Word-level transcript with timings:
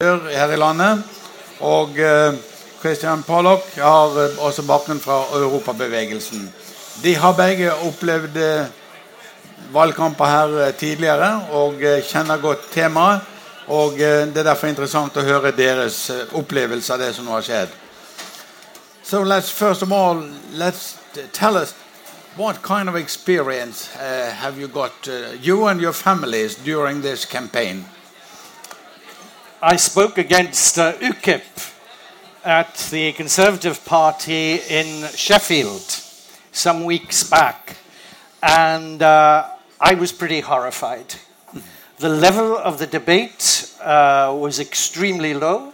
her 0.00 0.52
i 0.52 0.56
landet. 0.56 1.00
Og 1.60 1.96
eh, 1.98 2.34
Christian 2.80 3.22
Pollock 3.26 3.64
har 3.74 4.12
eh, 4.22 4.36
også 4.38 4.62
bakgrunn 4.62 5.00
fra 5.02 5.24
Europabevegelsen. 5.34 6.44
De 7.02 7.14
har 7.18 7.34
begge 7.34 7.72
opplevd 7.72 8.38
eh, 8.38 8.70
valgkamper 9.74 10.30
her 10.30 10.70
tidligere 10.78 11.32
og 11.50 11.82
kjenner 12.06 12.38
godt 12.38 12.70
temaet. 12.70 13.26
Og 13.66 13.98
det 13.98 14.38
er 14.38 14.46
derfor 14.46 14.70
interessant 14.70 15.18
å 15.18 15.26
høre 15.26 15.50
deres 15.50 15.98
opplevelse 16.30 16.94
av 16.94 17.02
det 17.02 17.10
som 17.16 17.26
nå 17.26 17.34
har 17.34 17.42
skjedd. 17.50 17.74
So 19.02 19.24
let's 19.26 19.50
first 19.50 19.82
of 19.82 19.90
all 19.92 20.22
let's 20.54 20.94
tell 21.32 21.56
us 21.56 21.74
what 22.36 22.62
kind 22.62 22.88
of 22.88 22.94
experience 22.94 23.90
uh, 23.98 24.30
have 24.30 24.60
you 24.60 24.68
got 24.68 25.08
uh, 25.08 25.34
you 25.42 25.66
and 25.66 25.82
your 25.82 25.92
families 25.92 26.54
during 26.54 27.02
this 27.02 27.26
campaign? 27.26 27.84
I 29.60 29.74
spoke 29.74 30.18
against 30.18 30.78
uh, 30.78 30.92
UKIP 30.98 31.74
at 32.44 32.76
the 32.92 33.12
Conservative 33.14 33.84
Party 33.84 34.60
in 34.70 35.04
Sheffield 35.16 35.82
some 36.52 36.84
weeks 36.84 37.28
back, 37.28 37.76
and 38.40 39.02
uh, 39.02 39.48
I 39.80 39.94
was 39.94 40.12
pretty 40.12 40.38
horrified. 40.38 41.16
The 41.96 42.08
level 42.08 42.56
of 42.56 42.78
the 42.78 42.86
debate 42.86 43.74
uh, 43.82 44.32
was 44.38 44.60
extremely 44.60 45.34
low. 45.34 45.72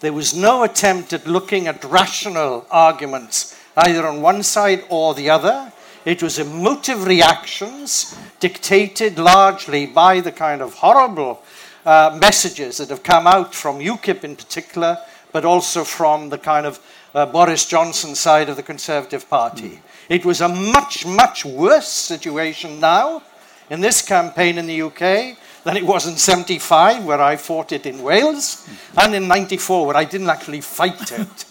There 0.00 0.12
was 0.12 0.34
no 0.34 0.64
attempt 0.64 1.12
at 1.12 1.24
looking 1.24 1.68
at 1.68 1.84
rational 1.84 2.66
arguments 2.72 3.56
either 3.76 4.04
on 4.04 4.20
one 4.20 4.42
side 4.42 4.82
or 4.88 5.14
the 5.14 5.30
other. 5.30 5.72
It 6.04 6.24
was 6.24 6.40
emotive 6.40 7.06
reactions 7.06 8.18
dictated 8.40 9.16
largely 9.16 9.86
by 9.86 10.18
the 10.18 10.32
kind 10.32 10.60
of 10.60 10.74
horrible 10.74 11.40
uh, 11.84 12.16
messages 12.20 12.78
that 12.78 12.88
have 12.88 13.02
come 13.02 13.26
out 13.26 13.54
from 13.54 13.78
UKIP 13.78 14.24
in 14.24 14.36
particular, 14.36 14.98
but 15.32 15.44
also 15.44 15.84
from 15.84 16.28
the 16.28 16.38
kind 16.38 16.66
of 16.66 16.80
uh, 17.14 17.26
Boris 17.26 17.66
Johnson 17.66 18.14
side 18.14 18.48
of 18.48 18.56
the 18.56 18.62
Conservative 18.62 19.28
Party. 19.28 19.80
It 20.08 20.24
was 20.24 20.40
a 20.40 20.48
much, 20.48 21.06
much 21.06 21.44
worse 21.44 21.88
situation 21.88 22.80
now 22.80 23.22
in 23.70 23.80
this 23.80 24.02
campaign 24.02 24.58
in 24.58 24.66
the 24.66 24.82
UK 24.82 25.36
than 25.64 25.76
it 25.76 25.86
was 25.86 26.06
in 26.06 26.16
75, 26.16 27.04
where 27.04 27.20
I 27.20 27.36
fought 27.36 27.72
it 27.72 27.86
in 27.86 28.02
Wales, 28.02 28.68
and 28.96 29.14
in 29.14 29.28
94, 29.28 29.86
where 29.86 29.96
I 29.96 30.04
didn't 30.04 30.28
actually 30.28 30.60
fight 30.60 31.12
it. 31.12 31.44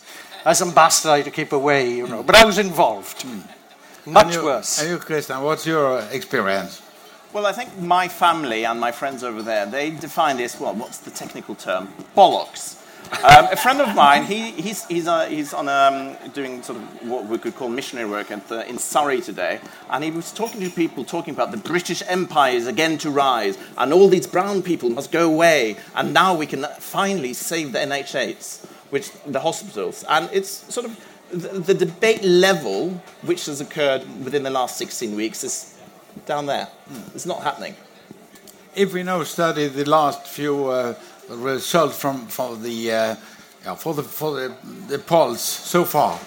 As 0.44 0.62
ambassador, 0.62 1.12
I 1.12 1.18
had 1.18 1.26
to 1.26 1.32
keep 1.32 1.52
away, 1.52 1.94
you 1.94 2.08
know, 2.08 2.24
but 2.24 2.36
I 2.36 2.46
was 2.46 2.58
involved. 2.58 3.26
Much 4.06 4.26
and 4.26 4.34
you, 4.34 4.44
worse. 4.44 4.82
And 4.82 4.90
you, 4.90 4.98
Christian, 4.98 5.40
what's 5.42 5.66
your 5.66 6.02
experience? 6.12 6.82
Well, 7.34 7.46
I 7.46 7.54
think 7.54 7.78
my 7.80 8.10
family 8.10 8.66
and 8.66 8.78
my 8.78 8.92
friends 8.92 9.24
over 9.24 9.42
there, 9.42 9.66
they 9.66 9.92
define 9.92 10.36
this, 10.36 10.60
well, 10.60 10.74
what's 10.74 10.98
the 10.98 11.12
technical 11.12 11.56
term? 11.56 11.88
Bollocks. 12.16 12.76
Um, 13.24 13.48
a 13.50 13.56
friend 13.56 13.80
of 13.80 13.96
mine, 13.96 14.26
he, 14.26 14.52
he's, 14.52 14.86
he's, 14.88 15.08
uh, 15.08 15.28
he's 15.28 15.54
on, 15.54 15.70
um, 15.70 16.18
doing 16.34 16.62
sort 16.62 16.80
of 16.80 17.10
what 17.10 17.28
we 17.28 17.38
could 17.38 17.56
call 17.56 17.70
missionary 17.70 18.10
work 18.10 18.32
at 18.32 18.50
the, 18.50 18.68
in 18.68 18.78
Surrey 18.78 19.22
today, 19.22 19.62
and 19.90 20.04
he 20.04 20.12
was 20.12 20.34
talking 20.34 20.60
to 20.60 20.70
people, 20.70 21.06
talking 21.06 21.34
about 21.34 21.52
the 21.52 21.58
British 21.58 22.04
Empire 22.08 22.52
is 22.52 22.68
again 22.68 22.98
to 22.98 23.10
rise, 23.10 23.58
and 23.78 23.94
all 23.94 24.10
these 24.10 24.28
brown 24.28 24.62
people 24.62 24.90
must 24.90 25.10
go 25.10 25.26
away, 25.26 25.78
and 25.96 26.14
now 26.14 26.36
we 26.36 26.46
can 26.46 26.66
finally 26.80 27.34
save 27.34 27.72
the 27.72 27.80
NHS, 27.80 28.66
which 28.90 29.10
the 29.26 29.40
hospitals, 29.40 30.04
and 30.10 30.30
it's 30.34 30.50
sort 30.50 30.86
of 30.86 31.00
the, 31.32 31.60
the 31.60 31.74
debate 31.74 32.24
level 32.24 32.90
which 33.22 33.46
has 33.46 33.62
occurred 33.62 34.02
within 34.22 34.44
the 34.44 34.50
last 34.50 34.78
16 34.78 35.16
weeks 35.16 35.46
is 35.46 35.81
down 36.26 36.46
there. 36.46 36.68
It's 37.16 37.26
not 37.26 37.44
happening. 37.44 37.76
If 38.76 38.94
we 38.94 39.04
now 39.04 39.24
study 39.24 39.68
the 39.68 39.86
last 39.86 40.28
few 40.28 40.68
uh, 40.68 40.96
results 41.30 42.00
from 42.00 42.28
for 42.28 42.56
the 42.56 42.92
uh, 42.92 43.16
yeah, 43.64 43.76
for 43.76 43.94
the 43.94 44.04
for 44.04 44.36
the, 44.36 44.56
the 44.88 45.00
polls 45.00 45.42
so 45.42 45.86
far, 45.86 46.20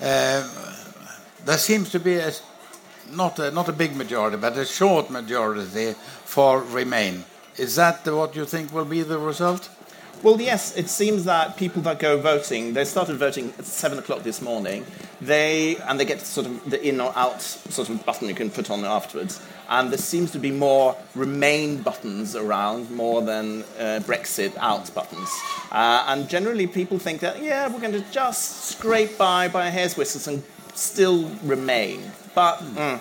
uh, 0.00 0.48
there 1.44 1.58
seems 1.58 1.90
to 1.90 2.00
be 2.00 2.16
a, 2.16 2.32
not 3.12 3.38
a, 3.38 3.50
not 3.50 3.68
a 3.68 3.72
big 3.72 3.96
majority, 3.96 4.36
but 4.36 4.56
a 4.56 4.64
short 4.64 5.10
majority 5.10 5.94
for 6.24 6.60
Remain. 6.62 7.24
Is 7.56 7.76
that 7.76 8.04
what 8.06 8.34
you 8.34 8.44
think 8.44 8.72
will 8.72 8.84
be 8.84 9.02
the 9.02 9.18
result? 9.18 9.68
Well, 10.22 10.40
yes, 10.40 10.76
it 10.76 10.88
seems 10.88 11.24
that 11.24 11.56
people 11.56 11.82
that 11.82 11.98
go 11.98 12.18
voting, 12.18 12.72
they 12.72 12.84
started 12.84 13.16
voting 13.16 13.52
at 13.58 13.66
7 13.66 13.98
o'clock 13.98 14.22
this 14.22 14.40
morning, 14.40 14.86
they, 15.20 15.76
and 15.76 16.00
they 16.00 16.04
get 16.04 16.20
sort 16.20 16.46
of 16.46 16.70
the 16.70 16.82
in 16.86 17.00
or 17.00 17.12
out 17.16 17.42
sort 17.42 17.88
of 17.90 18.04
button 18.06 18.28
you 18.28 18.34
can 18.34 18.50
put 18.50 18.70
on 18.70 18.84
afterwards. 18.84 19.40
And 19.68 19.90
there 19.90 19.98
seems 19.98 20.30
to 20.32 20.38
be 20.38 20.50
more 20.50 20.96
Remain 21.14 21.82
buttons 21.82 22.36
around 22.36 22.90
more 22.90 23.22
than 23.22 23.62
uh, 23.78 24.00
Brexit 24.04 24.56
out 24.58 24.92
buttons. 24.94 25.28
Uh, 25.70 26.04
and 26.08 26.28
generally, 26.28 26.66
people 26.66 26.98
think 26.98 27.20
that, 27.20 27.42
yeah, 27.42 27.68
we're 27.68 27.80
going 27.80 27.92
to 27.92 28.04
just 28.10 28.64
scrape 28.66 29.16
by 29.16 29.48
by 29.48 29.66
a 29.66 29.70
hair's 29.70 29.96
whiskers 29.96 30.26
and 30.26 30.42
still 30.74 31.30
remain. 31.44 32.02
But 32.34 32.58
mm, 32.58 33.00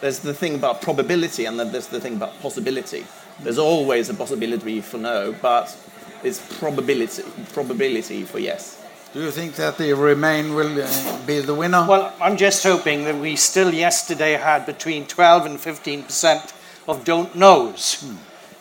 there's 0.00 0.20
the 0.20 0.34
thing 0.34 0.54
about 0.54 0.82
probability, 0.82 1.44
and 1.44 1.58
then 1.58 1.70
there's 1.72 1.88
the 1.88 2.00
thing 2.00 2.16
about 2.16 2.38
possibility. 2.40 3.04
There's 3.40 3.58
always 3.58 4.08
a 4.08 4.14
possibility 4.14 4.80
for 4.80 4.98
no, 4.98 5.34
but 5.40 5.76
it's 6.22 6.40
probability 6.58 7.22
probability 7.52 8.24
for 8.24 8.38
yes. 8.38 8.76
Do 9.12 9.20
you 9.20 9.32
think 9.32 9.56
that 9.56 9.76
the 9.76 9.92
Remain 9.92 10.54
will 10.54 10.80
uh, 10.80 11.26
be 11.26 11.40
the 11.40 11.54
winner? 11.54 11.84
Well, 11.88 12.14
I'm 12.20 12.36
just 12.36 12.62
hoping 12.62 13.04
that 13.04 13.16
we 13.16 13.34
still 13.34 13.74
yesterday 13.74 14.34
had 14.34 14.66
between 14.66 15.06
12 15.06 15.46
and 15.46 15.60
15 15.60 16.04
percent 16.04 16.54
of 16.86 17.04
don't 17.04 17.34
knows. 17.34 18.02
Hmm. 18.02 18.16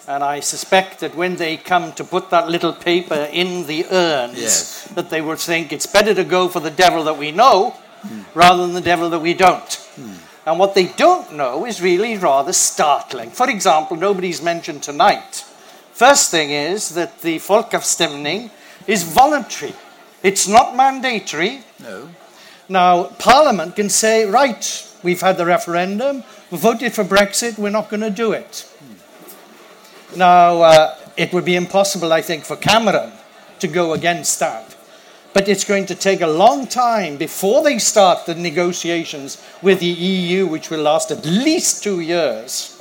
And 0.08 0.24
I 0.24 0.40
suspect 0.40 1.02
that 1.02 1.16
when 1.16 1.36
they 1.36 1.56
come 1.56 1.94
to 1.94 2.03
put 2.03 2.31
that 2.31 2.50
little 2.50 2.74
paper 2.74 3.30
in 3.31 3.68
the 3.68 3.86
urns, 3.92 4.42
Yes. 4.42 4.88
that 4.96 5.12
they 5.12 5.22
will 5.22 5.36
think 5.36 5.72
it's 5.72 5.86
better 5.86 6.16
to 6.16 6.24
go 6.24 6.50
for 6.50 6.59
the 6.59 6.72
devil 6.72 7.03
that 7.03 7.18
we 7.19 7.31
know 7.31 7.75
hmm. 8.02 8.22
rather 8.34 8.66
than 8.66 8.74
the 8.74 8.81
devil 8.81 9.12
that 9.12 9.19
we 9.19 9.36
don't. 9.36 9.74
Hmm. 9.96 10.14
And 10.48 10.58
what 10.58 10.74
they 10.74 10.88
don't 10.88 11.34
know 11.34 11.68
is 11.68 11.80
really 11.80 12.18
rather 12.18 12.53
startling. 12.53 13.30
For 13.30 13.48
example, 13.48 13.98
nobody's 13.98 14.42
mentioned 14.42 14.81
tonight. 14.81 15.46
First 16.00 16.32
thing 16.32 16.52
is 16.52 16.96
that 16.96 17.20
the 17.24 17.40
Volksabstimmung 17.40 18.52
is 18.88 19.04
voluntary. 19.04 19.74
It's 20.24 20.48
not 20.48 20.74
mandatory. 20.74 21.62
no. 21.78 22.08
Now, 22.70 23.04
Parliament 23.20 23.76
can 23.76 23.90
say, 23.90 24.24
right, 24.24 24.64
we've 25.04 25.20
had 25.20 25.36
the 25.38 25.46
referendum, 25.46 26.24
we 26.52 26.58
voted 26.58 26.94
for 26.94 27.04
Brexit, 27.04 27.58
we're 27.58 27.70
not 27.70 27.90
going 27.90 28.00
to 28.00 28.10
do 28.10 28.32
it. 28.32 28.66
Now, 30.16 30.62
uh, 30.62 30.96
it 31.18 31.34
would 31.34 31.44
be 31.44 31.58
impossible, 31.58 32.14
I 32.14 32.22
think, 32.22 32.46
for 32.46 32.56
Cameron 32.56 33.12
to 33.60 33.68
go 33.68 33.92
against 33.92 34.40
that. 34.40 34.78
But 35.34 35.50
it's 35.50 35.66
going 35.66 35.86
to 35.88 35.96
take 35.96 36.22
a 36.22 36.28
long 36.28 36.68
time 36.68 37.18
before 37.18 37.62
they 37.62 37.78
start 37.78 38.26
the 38.26 38.36
negotiations 38.36 39.44
with 39.62 39.81
the 39.81 39.88
EU, 39.88 40.48
which 40.48 40.70
will 40.70 40.84
last 40.84 41.12
at 41.12 41.26
least 41.26 41.84
two 41.84 42.00
years. 42.00 42.80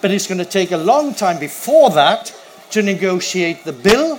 But 0.00 0.12
it's 0.12 0.28
going 0.28 0.38
to 0.38 0.44
take 0.44 0.70
a 0.70 0.76
long 0.76 1.12
time 1.12 1.40
before 1.40 1.90
that 1.90 2.38
to 2.72 2.82
negotiate 2.82 3.64
the 3.64 3.72
bill 3.72 4.16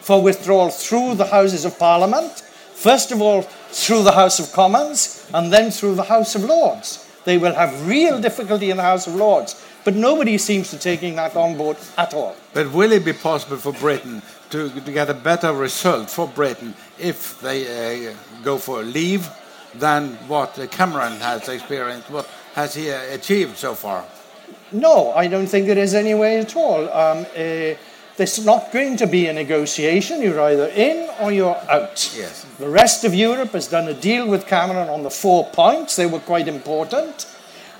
for 0.00 0.22
withdrawal 0.22 0.70
through 0.70 1.14
the 1.16 1.26
Houses 1.26 1.64
of 1.64 1.78
Parliament. 1.78 2.40
First 2.74 3.12
of 3.12 3.20
all, 3.20 3.42
through 3.42 4.02
the 4.02 4.12
House 4.12 4.38
of 4.38 4.52
Commons, 4.52 5.28
and 5.34 5.52
then 5.52 5.70
through 5.70 5.94
the 5.94 6.04
House 6.04 6.34
of 6.34 6.44
Lords. 6.44 7.02
They 7.24 7.38
will 7.38 7.54
have 7.54 7.88
real 7.88 8.20
difficulty 8.20 8.70
in 8.70 8.76
the 8.76 8.84
House 8.84 9.06
of 9.06 9.16
Lords. 9.16 9.62
But 9.84 9.94
nobody 9.94 10.38
seems 10.38 10.70
to 10.70 10.76
be 10.76 10.80
taking 10.80 11.16
that 11.16 11.36
on 11.36 11.56
board 11.56 11.76
at 11.96 12.14
all. 12.14 12.34
But 12.54 12.72
will 12.72 12.92
it 12.92 13.04
be 13.04 13.12
possible 13.12 13.56
for 13.56 13.72
Britain 13.72 14.22
to, 14.50 14.68
to 14.68 14.92
get 14.92 15.10
a 15.10 15.14
better 15.14 15.52
result 15.52 16.10
for 16.10 16.26
Britain 16.26 16.74
if 16.98 17.40
they 17.40 18.08
uh, 18.10 18.14
go 18.42 18.58
for 18.58 18.82
leave 18.82 19.28
than 19.74 20.14
what 20.28 20.58
Cameron 20.70 21.20
has 21.20 21.48
experienced? 21.48 22.10
What 22.10 22.28
has 22.54 22.74
he 22.74 22.90
uh, 22.90 23.14
achieved 23.14 23.56
so 23.56 23.74
far? 23.74 24.04
No, 24.72 25.12
I 25.12 25.28
don't 25.28 25.46
think 25.46 25.66
there 25.66 25.78
is 25.78 25.94
any 25.94 26.14
way 26.14 26.38
at 26.38 26.56
all. 26.56 26.88
Um, 26.90 27.26
uh, 27.36 27.74
there's 28.16 28.44
not 28.44 28.72
going 28.72 28.96
to 28.98 29.06
be 29.06 29.26
a 29.26 29.32
negotiation. 29.32 30.22
You're 30.22 30.40
either 30.40 30.66
in 30.68 31.08
or 31.20 31.32
you're 31.32 31.56
out. 31.70 32.12
Yes. 32.16 32.46
The 32.58 32.68
rest 32.68 33.04
of 33.04 33.14
Europe 33.14 33.50
has 33.52 33.68
done 33.68 33.88
a 33.88 33.94
deal 33.94 34.26
with 34.28 34.46
Cameron 34.46 34.88
on 34.88 35.02
the 35.02 35.10
four 35.10 35.46
points. 35.46 35.96
They 35.96 36.06
were 36.06 36.20
quite 36.20 36.48
important. 36.48 37.26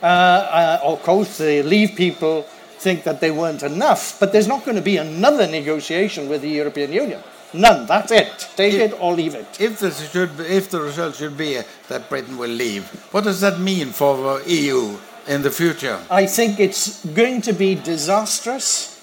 Uh, 0.03 0.07
uh, 0.07 0.81
of 0.83 1.03
course, 1.03 1.39
the 1.39 1.63
Leave 1.63 1.97
people 1.97 2.43
think 2.79 3.05
that 3.05 3.21
they 3.21 3.31
weren't 3.31 3.63
enough, 3.63 4.21
but 4.21 4.33
there's 4.33 4.47
not 4.47 4.65
going 4.65 4.77
to 4.77 4.83
be 4.83 4.99
another 4.99 5.47
negotiation 5.47 6.29
with 6.29 6.43
the 6.43 6.51
European 6.51 6.93
Union. 6.93 7.23
None. 7.55 7.87
That's 7.87 8.13
it. 8.13 8.49
Take 8.57 8.75
If- 8.75 8.93
it 8.93 9.01
or 9.01 9.15
leave 9.15 9.35
it. 9.35 9.47
If 9.59 9.79
the, 9.79 9.91
should, 9.91 10.39
if 10.41 10.69
the 10.71 10.81
result 10.81 11.15
should 11.17 11.37
be 11.39 11.59
uh, 11.59 11.63
that 11.89 12.11
Britain 12.11 12.37
will 12.37 12.51
leave, 12.51 12.85
what 13.13 13.25
does 13.25 13.41
that 13.41 13.59
mean 13.59 13.89
for 13.89 14.17
the 14.17 14.51
EU 14.53 14.99
in 15.27 15.41
the 15.43 15.51
future? 15.51 15.99
I 16.11 16.27
think 16.27 16.61
it's 16.61 17.05
going 17.07 17.41
to 17.43 17.55
be 17.55 17.75
disastrous 17.75 18.96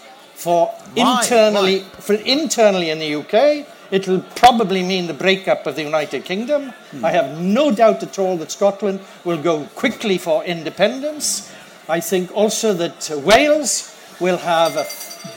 for 0.43 0.67
Why? 0.67 1.21
internally 1.21 1.79
Why? 1.79 1.99
for 2.01 2.13
internally 2.13 2.89
in 2.89 2.99
the 2.99 3.15
UK. 3.15 3.65
It 3.91 4.07
will 4.07 4.21
probably 4.35 4.81
mean 4.81 5.07
the 5.07 5.13
breakup 5.13 5.67
of 5.67 5.75
the 5.75 5.83
United 5.83 6.25
Kingdom. 6.25 6.69
Hmm. 6.91 7.05
I 7.05 7.11
have 7.11 7.39
no 7.39 7.71
doubt 7.71 8.01
at 8.03 8.17
all 8.17 8.37
that 8.37 8.51
Scotland 8.51 8.99
will 9.23 9.41
go 9.41 9.65
quickly 9.75 10.17
for 10.17 10.43
independence. 10.43 11.51
I 11.87 11.99
think 11.99 12.35
also 12.35 12.73
that 12.73 13.09
Wales 13.23 13.92
will 14.19 14.37
have 14.37 14.77
a 14.77 14.85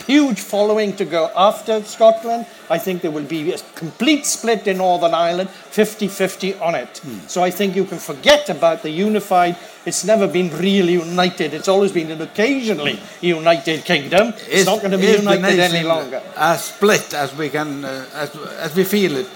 huge 0.07 0.41
following 0.41 0.95
to 0.97 1.05
go 1.05 1.31
after 1.37 1.83
Scotland. 1.85 2.47
I 2.69 2.79
think 2.79 3.03
there 3.03 3.11
will 3.11 3.25
be 3.25 3.53
a 3.53 3.59
complete 3.75 4.27
split 4.27 4.67
in 4.67 4.79
Northern 4.79 5.15
Ireland, 5.15 5.51
50 5.51 6.09
50 6.09 6.55
on 6.55 6.75
it. 6.75 7.01
So 7.29 7.43
I 7.43 7.51
think 7.51 7.77
you 7.77 7.85
can 7.85 7.99
forget 7.99 8.49
about 8.49 8.83
the 8.83 8.91
unified. 8.91 9.57
It's 9.85 10.05
never 10.05 10.27
been 10.27 10.51
really 10.59 10.95
united. 10.95 11.55
It's 11.55 11.69
always 11.69 11.93
been 11.93 12.11
an 12.11 12.21
occasionally 12.21 12.99
united 13.21 13.85
kingdom. 13.85 14.35
It's 14.49 14.67
not 14.67 14.81
going 14.81 14.93
to 14.93 14.99
be 14.99 15.13
united 15.13 15.61
any 15.61 15.85
longer. 15.87 16.21
As 16.37 16.65
split 16.65 17.15
as 17.15 17.35
we 17.37 17.49
can, 17.49 17.85
uh, 17.85 18.07
as, 18.15 18.35
as 18.59 18.75
we 18.75 18.85
feel 18.85 19.17
it. 19.17 19.29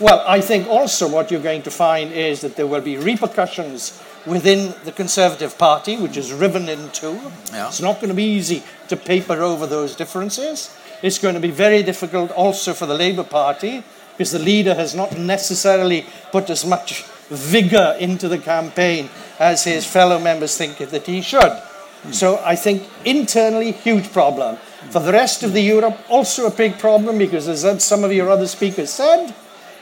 Well, 0.00 0.24
I 0.26 0.40
think 0.40 0.66
also 0.66 1.08
what 1.08 1.30
you're 1.30 1.42
going 1.42 1.62
to 1.62 1.70
find 1.70 2.12
is 2.12 2.40
that 2.40 2.56
there 2.56 2.66
will 2.66 2.80
be 2.80 2.96
repercussions 2.96 4.02
within 4.26 4.74
the 4.84 4.92
Conservative 4.92 5.56
Party, 5.58 5.96
which 5.96 6.16
is 6.16 6.32
riven 6.32 6.68
in 6.68 6.90
two. 6.90 7.20
Yeah. 7.52 7.68
It's 7.68 7.80
not 7.80 7.96
going 7.96 8.08
to 8.08 8.14
be 8.14 8.24
easy 8.24 8.62
to 8.88 8.96
paper 8.96 9.42
over 9.42 9.66
those 9.66 9.96
differences. 9.96 10.76
It's 11.02 11.18
going 11.18 11.34
to 11.34 11.40
be 11.40 11.50
very 11.50 11.82
difficult 11.82 12.30
also 12.30 12.74
for 12.74 12.86
the 12.86 12.94
Labour 12.94 13.24
Party 13.24 13.82
because 14.12 14.30
the 14.30 14.38
leader 14.38 14.74
has 14.74 14.94
not 14.94 15.16
necessarily 15.18 16.06
put 16.30 16.50
as 16.50 16.64
much 16.64 17.02
vigour 17.28 17.96
into 17.98 18.28
the 18.28 18.38
campaign 18.38 19.08
as 19.38 19.64
his 19.64 19.86
fellow 19.86 20.18
members 20.18 20.56
think 20.56 20.76
that 20.78 21.06
he 21.06 21.22
should. 21.22 21.42
Hmm. 21.42 22.12
So 22.12 22.40
I 22.44 22.54
think 22.54 22.88
internally, 23.04 23.72
huge 23.72 24.12
problem. 24.12 24.56
For 24.90 25.00
the 25.00 25.12
rest 25.12 25.42
of 25.42 25.52
the 25.52 25.60
Europe, 25.60 25.98
also 26.08 26.46
a 26.46 26.50
big 26.50 26.78
problem 26.78 27.18
because, 27.18 27.48
as 27.48 27.84
some 27.84 28.04
of 28.04 28.12
your 28.12 28.28
other 28.28 28.46
speakers 28.46 28.90
said, 28.90 29.34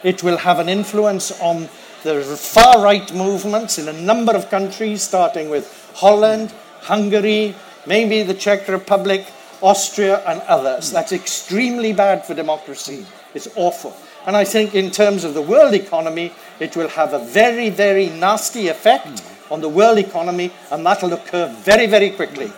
it 0.02 0.22
will 0.22 0.38
have 0.38 0.58
an 0.58 0.69
influence 0.69 1.38
on 1.40 1.69
the 2.02 2.23
far 2.23 2.82
right 2.82 3.12
movements 3.14 3.79
in 3.79 3.88
a 3.88 3.93
number 3.93 4.32
of 4.32 4.50
countries, 4.50 5.02
starting 5.02 5.50
with 5.50 5.93
Holland, 5.94 6.52
Hungary, 6.82 7.55
maybe 7.87 8.23
the 8.23 8.35
Czech 8.35 8.69
Republic, 8.69 9.26
Austria, 9.61 10.23
and 10.26 10.41
others. 10.43 10.91
That's 10.91 11.12
extremely 11.12 11.93
bad 11.93 12.25
for 12.25 12.35
democracy. 12.35 13.06
It's 13.35 13.49
awful. 13.56 13.97
And 14.26 14.37
I 14.37 14.44
think, 14.44 14.75
in 14.75 14.91
terms 14.91 15.25
of 15.25 15.35
the 15.35 15.43
world 15.43 15.75
economy, 15.75 16.32
it 16.58 16.76
will 16.76 16.88
have 16.88 17.14
a 17.14 17.19
very, 17.19 17.70
very 17.70 18.08
nasty 18.08 18.69
effect 18.69 19.23
on 19.50 19.61
the 19.61 19.69
world 19.69 19.99
economy, 19.99 20.52
and 20.70 20.85
that'll 20.85 21.12
occur 21.12 21.49
very, 21.49 21.87
very 21.87 22.11
quickly. 22.11 22.52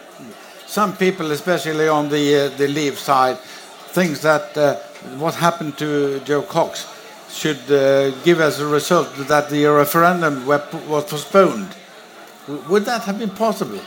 Some 0.66 0.96
people, 0.96 1.30
especially 1.32 1.88
on 1.88 2.08
the 2.08 2.46
uh, 2.46 2.56
the 2.56 2.66
Leave 2.66 2.98
side, 2.98 3.38
think 3.92 4.20
that 4.20 4.56
uh, 4.56 4.76
what 5.18 5.34
happened 5.34 5.76
to 5.78 6.20
Jo 6.20 6.42
Cox 6.42 6.86
should 7.32 7.70
uh, 7.70 8.10
give 8.22 8.40
as 8.40 8.60
a 8.60 8.66
result 8.66 9.14
that 9.16 9.50
the 9.50 9.64
referendum 9.66 10.46
was 10.46 11.04
postponed. 11.04 11.74
Would 12.68 12.84
that 12.84 13.02
have 13.02 13.18
been 13.18 13.30
possible? 13.30 13.80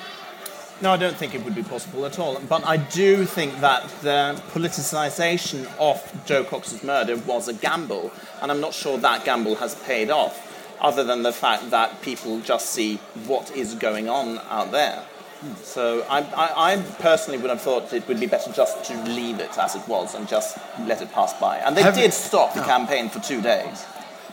No, 0.82 0.92
I 0.92 0.98
don't 0.98 1.16
think 1.16 1.34
it 1.34 1.44
would 1.46 1.56
be 1.56 1.64
possible 1.64 2.06
at 2.06 2.20
all. 2.20 2.40
But 2.50 2.66
I 2.66 2.78
do 2.78 3.26
think 3.26 3.60
that 3.62 3.88
the 4.02 4.42
politicisation 4.52 5.68
of 5.80 6.02
Jo 6.26 6.44
Cox's 6.44 6.84
murder 6.84 7.16
was 7.18 7.48
a 7.48 7.54
gamble, 7.54 8.12
and 8.42 8.52
I'm 8.52 8.60
not 8.60 8.74
sure 8.74 8.98
that 8.98 9.24
gamble 9.24 9.56
has 9.56 9.76
paid 9.76 10.10
off, 10.10 10.36
other 10.82 11.04
than 11.04 11.24
the 11.24 11.32
fact 11.32 11.70
that 11.70 12.02
people 12.02 12.42
just 12.42 12.72
see 12.72 12.98
what 13.26 13.56
is 13.56 13.76
going 13.76 14.10
on 14.10 14.40
out 14.50 14.72
there. 14.72 15.02
So 15.64 16.04
I, 16.10 16.20
I, 16.22 16.74
I 16.74 16.78
personally 17.00 17.38
would 17.40 17.50
have 17.50 17.62
thought 17.62 17.92
it 17.94 18.08
would 18.08 18.20
be 18.20 18.26
better 18.26 18.52
just 18.52 18.84
to 18.86 18.94
leave 19.04 19.40
it 19.40 19.58
as 19.58 19.76
it 19.76 19.88
was 19.88 20.16
and 20.16 20.28
just 20.28 20.58
let 20.88 21.02
it 21.02 21.12
pass 21.12 21.34
by. 21.40 21.58
And 21.58 21.76
they 21.78 21.84
Have- 21.84 21.96
did 21.96 22.14
stop 22.14 22.54
the 22.54 22.62
No. 22.62 22.68
campaign 22.68 23.10
for 23.10 23.20
two 23.20 23.42
days. 23.42 23.84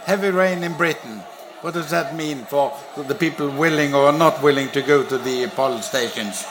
Heavy 0.05 0.31
rain 0.31 0.63
in 0.63 0.73
Britain. 0.77 1.23
What 1.61 1.75
does 1.75 1.91
that 1.91 2.15
mean 2.17 2.45
for 2.47 2.73
the 2.97 3.15
people 3.15 3.49
willing 3.49 3.95
or 3.95 4.11
not 4.13 4.43
willing 4.43 4.69
to 4.71 4.83
go 4.83 5.05
to 5.05 5.19
the 5.19 5.47
poll 5.49 5.81
stations? 5.81 6.45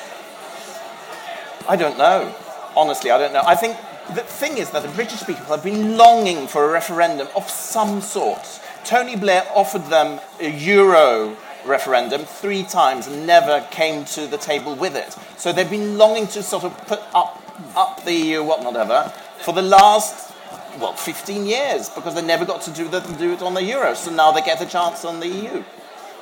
I 1.68 1.76
don't 1.76 1.98
know. 1.98 2.34
Honestly, 2.76 3.12
I 3.12 3.18
don't 3.18 3.34
know. 3.34 3.44
I 3.46 3.56
think 3.56 3.76
the 4.16 4.22
thing 4.22 4.58
is 4.58 4.70
that 4.72 4.84
the 4.84 4.90
British 4.90 5.26
people 5.26 5.46
have 5.46 5.64
been 5.64 5.98
longing 5.98 6.48
for 6.48 6.64
a 6.66 6.72
referendum 6.72 7.28
of 7.36 7.50
some 7.50 8.00
sort. 8.02 8.62
Tony 8.86 9.16
Blair 9.16 9.46
offered 9.54 9.86
them 9.88 10.20
a 10.40 10.50
Euro 10.50 11.36
referendum 11.66 12.26
three 12.26 12.64
times 12.64 13.08
and 13.08 13.26
never 13.26 13.66
came 13.72 14.06
to 14.06 14.28
the 14.28 14.38
table 14.38 14.76
with 14.76 14.96
it. 14.96 15.16
So 15.38 15.52
they've 15.52 15.70
been 15.70 15.98
longing 15.98 16.28
to 16.28 16.44
sort 16.44 16.64
of 16.64 16.78
put 16.88 17.02
up 17.14 17.42
up 17.76 18.04
the 18.06 18.12
uh, 18.12 18.26
EU, 18.26 18.44
what 18.44 18.64
not 18.64 18.76
ever, 18.76 19.12
for 19.42 19.54
the 19.54 19.62
last 19.62 20.34
well 20.80 20.94
15 20.94 21.46
years 21.46 21.90
because 21.90 22.16
they 22.16 22.22
never 22.22 22.46
got 22.46 22.62
to 22.62 22.72
do, 22.72 22.88
the, 22.88 23.00
do 23.00 23.34
it 23.34 23.42
on 23.42 23.54
the 23.54 23.64
Euro. 23.64 23.94
So 23.94 24.12
now 24.12 24.32
they 24.32 24.42
get 24.42 24.62
a 24.62 24.66
chance 24.66 25.06
on 25.06 25.20
the 25.20 25.28
EU. 25.28 25.64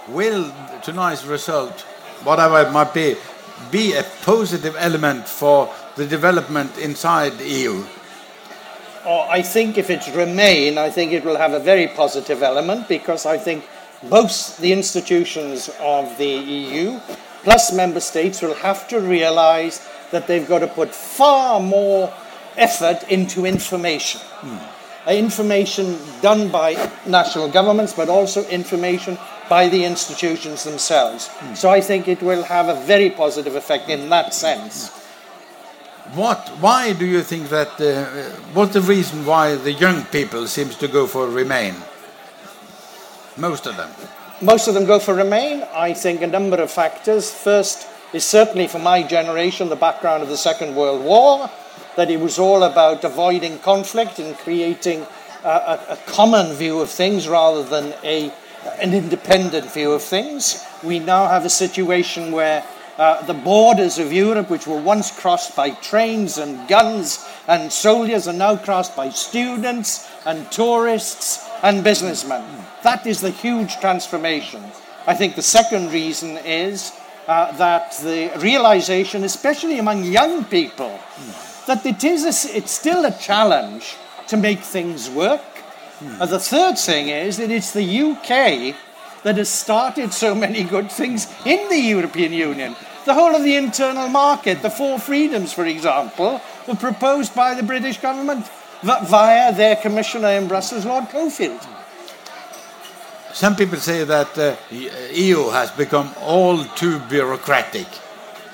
Will 0.10 0.52
tonight's 0.82 1.26
result, 1.26 1.82
whatever 2.24 2.62
it 2.62 2.72
might 2.72 2.94
be, 2.94 3.16
be 3.72 3.94
a 3.94 4.04
positive 4.24 4.76
element 4.78 5.28
for 5.28 5.74
the 5.96 6.06
development 6.06 6.78
inside 6.78 7.38
the 7.38 7.48
EU? 7.48 7.86
Oh, 9.06 9.28
I 9.30 9.42
think 9.42 9.78
if 9.78 9.90
it's 9.90 10.10
Remain, 10.10 10.78
I 10.78 10.90
think 10.90 11.14
it 11.14 11.24
will 11.24 11.38
have 11.38 11.54
a 11.54 11.60
very 11.60 11.88
positive 11.88 12.44
element 12.44 12.88
because 12.88 13.26
I 13.26 13.38
think 13.38 13.66
both 14.04 14.58
the 14.58 14.72
institutions 14.72 15.70
of 15.80 16.18
the 16.18 16.28
EU 16.28 17.00
plus 17.44 17.74
member 17.74 18.00
states 18.00 18.42
will 18.42 18.56
have 18.56 18.88
to 18.88 19.00
realize 19.00 19.88
that 20.12 20.28
they've 20.28 20.48
got 20.48 20.60
to 20.60 20.68
put 20.68 20.94
far 20.94 21.60
more 21.60 22.14
effort 22.58 23.04
into 23.10 23.46
information. 23.46 24.22
Uh, 24.44 25.12
Information 25.12 25.98
done 26.22 26.50
by 26.50 26.76
national 27.08 27.50
governments, 27.50 27.94
but 27.94 28.10
also 28.10 28.46
information 28.50 29.18
by 29.50 29.68
the 29.68 29.84
institutions 29.84 30.64
themselves. 30.64 31.30
So 31.56 31.70
I 31.70 31.82
think 31.82 32.08
it 32.08 32.22
will 32.22 32.44
have 32.44 32.68
a 32.70 32.76
very 32.86 33.10
positive 33.10 33.56
effect 33.56 33.90
in 33.90 34.10
that 34.10 34.34
sense. 34.34 34.90
What? 36.14 36.50
Why 36.60 36.94
do 36.94 37.06
you 37.06 37.24
think 37.24 37.50
that? 37.50 37.80
Uh, 37.80 38.06
what's 38.54 38.74
the 38.74 38.82
reason 38.82 39.26
why 39.26 39.56
the 39.56 39.72
young 39.72 40.04
people 40.06 40.48
seems 40.48 40.76
to 40.78 40.88
go 40.88 41.08
for 41.08 41.28
Remain? 41.28 41.76
Most 43.40 43.66
of 43.68 43.78
them. 43.78 43.90
Most 44.42 44.68
of 44.68 44.74
them 44.74 44.86
go 44.86 45.00
for 45.00 45.14
Remain. 45.14 45.64
I 45.74 45.94
think 45.94 46.22
a 46.22 46.28
number 46.28 46.58
of 46.58 46.70
factors. 46.70 47.32
First 47.32 47.88
is 48.14 48.26
certainly 48.26 48.68
for 48.68 48.80
my 48.80 49.02
generation 49.04 49.70
the 49.70 49.76
background 49.76 50.24
of 50.24 50.30
the 50.30 50.38
Second 50.38 50.76
World 50.76 51.04
War, 51.04 51.50
that 51.96 52.10
it 52.10 52.20
was 52.20 52.38
all 52.38 52.64
about 52.64 53.04
avoiding 53.04 53.60
conflict 53.60 54.20
and 54.20 54.38
creating 54.38 55.06
a, 55.44 55.80
a, 55.90 55.98
common 56.06 56.54
view 56.54 56.80
of 56.80 56.90
things 56.90 57.28
rather 57.28 57.64
than 57.64 57.94
a, 58.04 58.32
an 58.82 58.94
independent 58.94 59.72
view 59.72 59.92
of 59.94 60.04
things. 60.04 60.66
We 60.84 61.00
now 61.00 61.28
have 61.28 61.46
a 61.46 61.50
situation 61.50 62.32
where 62.32 62.64
uh, 62.98 63.22
the 63.26 63.34
borders 63.34 64.00
of 64.00 64.12
Europe, 64.12 64.50
which 64.50 64.68
were 64.68 64.82
once 64.82 65.18
crossed 65.18 65.56
by 65.56 65.70
trains 65.70 66.38
and 66.38 66.68
guns 66.68 67.26
and 67.48 67.72
soldiers, 67.72 68.28
are 68.28 68.34
now 68.34 68.58
crossed 68.58 68.96
by 68.96 69.10
students 69.10 70.10
and 70.26 70.52
tourists 70.52 71.49
and 71.64 71.84
businessmen. 71.84 72.44
That 72.84 73.06
is 73.06 73.22
the 73.22 73.32
huge 73.32 73.80
transformation. 73.80 74.64
I 75.08 75.14
think 75.14 75.36
the 75.36 75.42
second 75.42 75.92
reason 75.92 76.38
is 76.38 76.92
uh, 77.28 77.52
that 77.58 77.92
the 78.04 78.32
realization, 78.40 79.24
especially 79.24 79.80
among 79.80 80.04
young 80.04 80.46
people, 80.46 81.00
that 81.68 81.86
it 81.86 82.04
is 82.04 82.24
a 82.26 82.58
it's 82.58 82.72
still 82.72 83.06
a 83.06 83.12
challenge 83.12 83.96
to 84.28 84.38
make 84.38 84.60
things 84.60 85.10
work. 85.10 85.42
Uh, 86.20 86.26
the 86.26 86.40
third 86.40 86.78
thing 86.78 87.10
is 87.10 87.38
that 87.38 87.52
it's 87.52 87.74
the 87.74 88.02
UK 88.02 88.76
that 89.24 89.38
has 89.38 89.50
started 89.50 90.14
so 90.14 90.34
many 90.34 90.64
good 90.64 90.92
things 90.92 91.28
in 91.46 91.68
the 91.70 91.80
European 91.80 92.32
Union. 92.32 92.76
The 93.06 93.14
whole 93.14 93.36
of 93.36 93.44
the 93.44 93.56
internal 93.56 94.08
market, 94.08 94.62
the 94.62 94.70
four 94.70 95.00
freedoms, 95.00 95.52
for 95.52 95.66
example, 95.66 96.42
were 96.68 96.76
proposed 96.76 97.36
by 97.36 97.54
the 97.54 97.64
British 97.64 98.00
government 98.00 98.46
via 98.84 99.54
their 99.54 99.76
commissioner 99.76 100.30
in 100.30 100.48
Brussels, 100.48 100.86
Lord 100.86 101.06
Cockfield. 101.10 101.66
Some 103.34 103.56
people 103.56 103.78
say 103.78 104.04
that 104.04 104.38
uh, 104.38 104.56
the 104.70 104.92
EU 105.14 105.50
has 105.50 105.72
become 105.72 106.12
all 106.22 106.64
too 106.76 107.00
bureaucratic. 107.00 107.88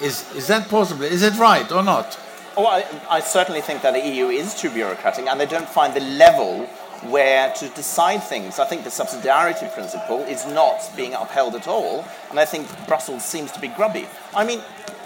Is 0.01 0.25
is 0.36 0.48
that 0.48 0.67
possible? 0.67 1.03
Is 1.03 1.24
it 1.24 1.38
right 1.39 1.72
or 1.72 1.82
not? 1.82 2.20
Oh, 2.58 2.65
I, 2.65 2.86
I 3.10 3.20
certainly 3.22 3.62
think 3.62 3.82
that 3.82 3.94
the 3.94 4.05
EU 4.08 4.27
is 4.27 4.53
too 4.53 4.70
bureaucratic 4.70 5.27
and 5.27 5.39
they 5.39 5.46
don't 5.46 5.67
find 5.67 5.94
the 5.94 6.01
level 6.01 6.67
where 7.10 7.51
to 7.53 7.70
decide 7.70 8.24
things. 8.24 8.60
I 8.60 8.65
think 8.65 8.84
the 8.84 8.89
subsidiarity 8.89 9.72
principle 9.74 10.20
is 10.22 10.46
not 10.48 10.89
being 10.96 11.13
upheld 11.13 11.55
at 11.55 11.67
all, 11.67 12.05
and 12.29 12.39
I 12.39 12.46
think 12.46 12.67
Brussels 12.88 13.24
seems 13.24 13.51
to 13.51 13.60
be 13.60 13.67
grubby. 13.67 14.08
I 14.34 14.46
mean, 14.46 14.62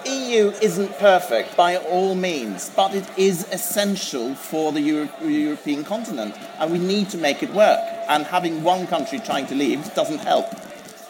EU 0.06 0.51
isn't 0.62 0.98
perfect 1.00 1.56
by 1.56 1.77
all 1.77 2.15
means, 2.15 2.72
but 2.75 2.94
it 2.94 3.06
is 3.18 3.48
essential 3.51 4.36
for 4.36 4.72
the 4.72 4.82
Euro- 4.82 5.10
European 5.22 5.84
continent, 5.84 6.36
and 6.60 6.72
we 6.72 6.77
need 6.77 7.10
to 7.10 7.18
make 7.18 7.44
it 7.44 7.53
work. 7.53 7.79
And 8.08 8.25
having 8.25 8.63
one 8.63 8.88
country 8.88 9.20
trying 9.20 9.48
to 9.48 9.56
leave 9.56 9.94
doesn't 9.94 10.20
help. 10.20 10.48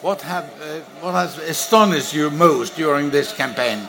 What 0.01 0.21
have 0.21 0.45
uh, 0.61 0.79
what 1.01 1.13
has 1.13 1.37
astonished 1.37 2.13
you 2.13 2.29
most 2.29 2.75
during 2.75 3.09
this 3.11 3.33
campaign? 3.33 3.79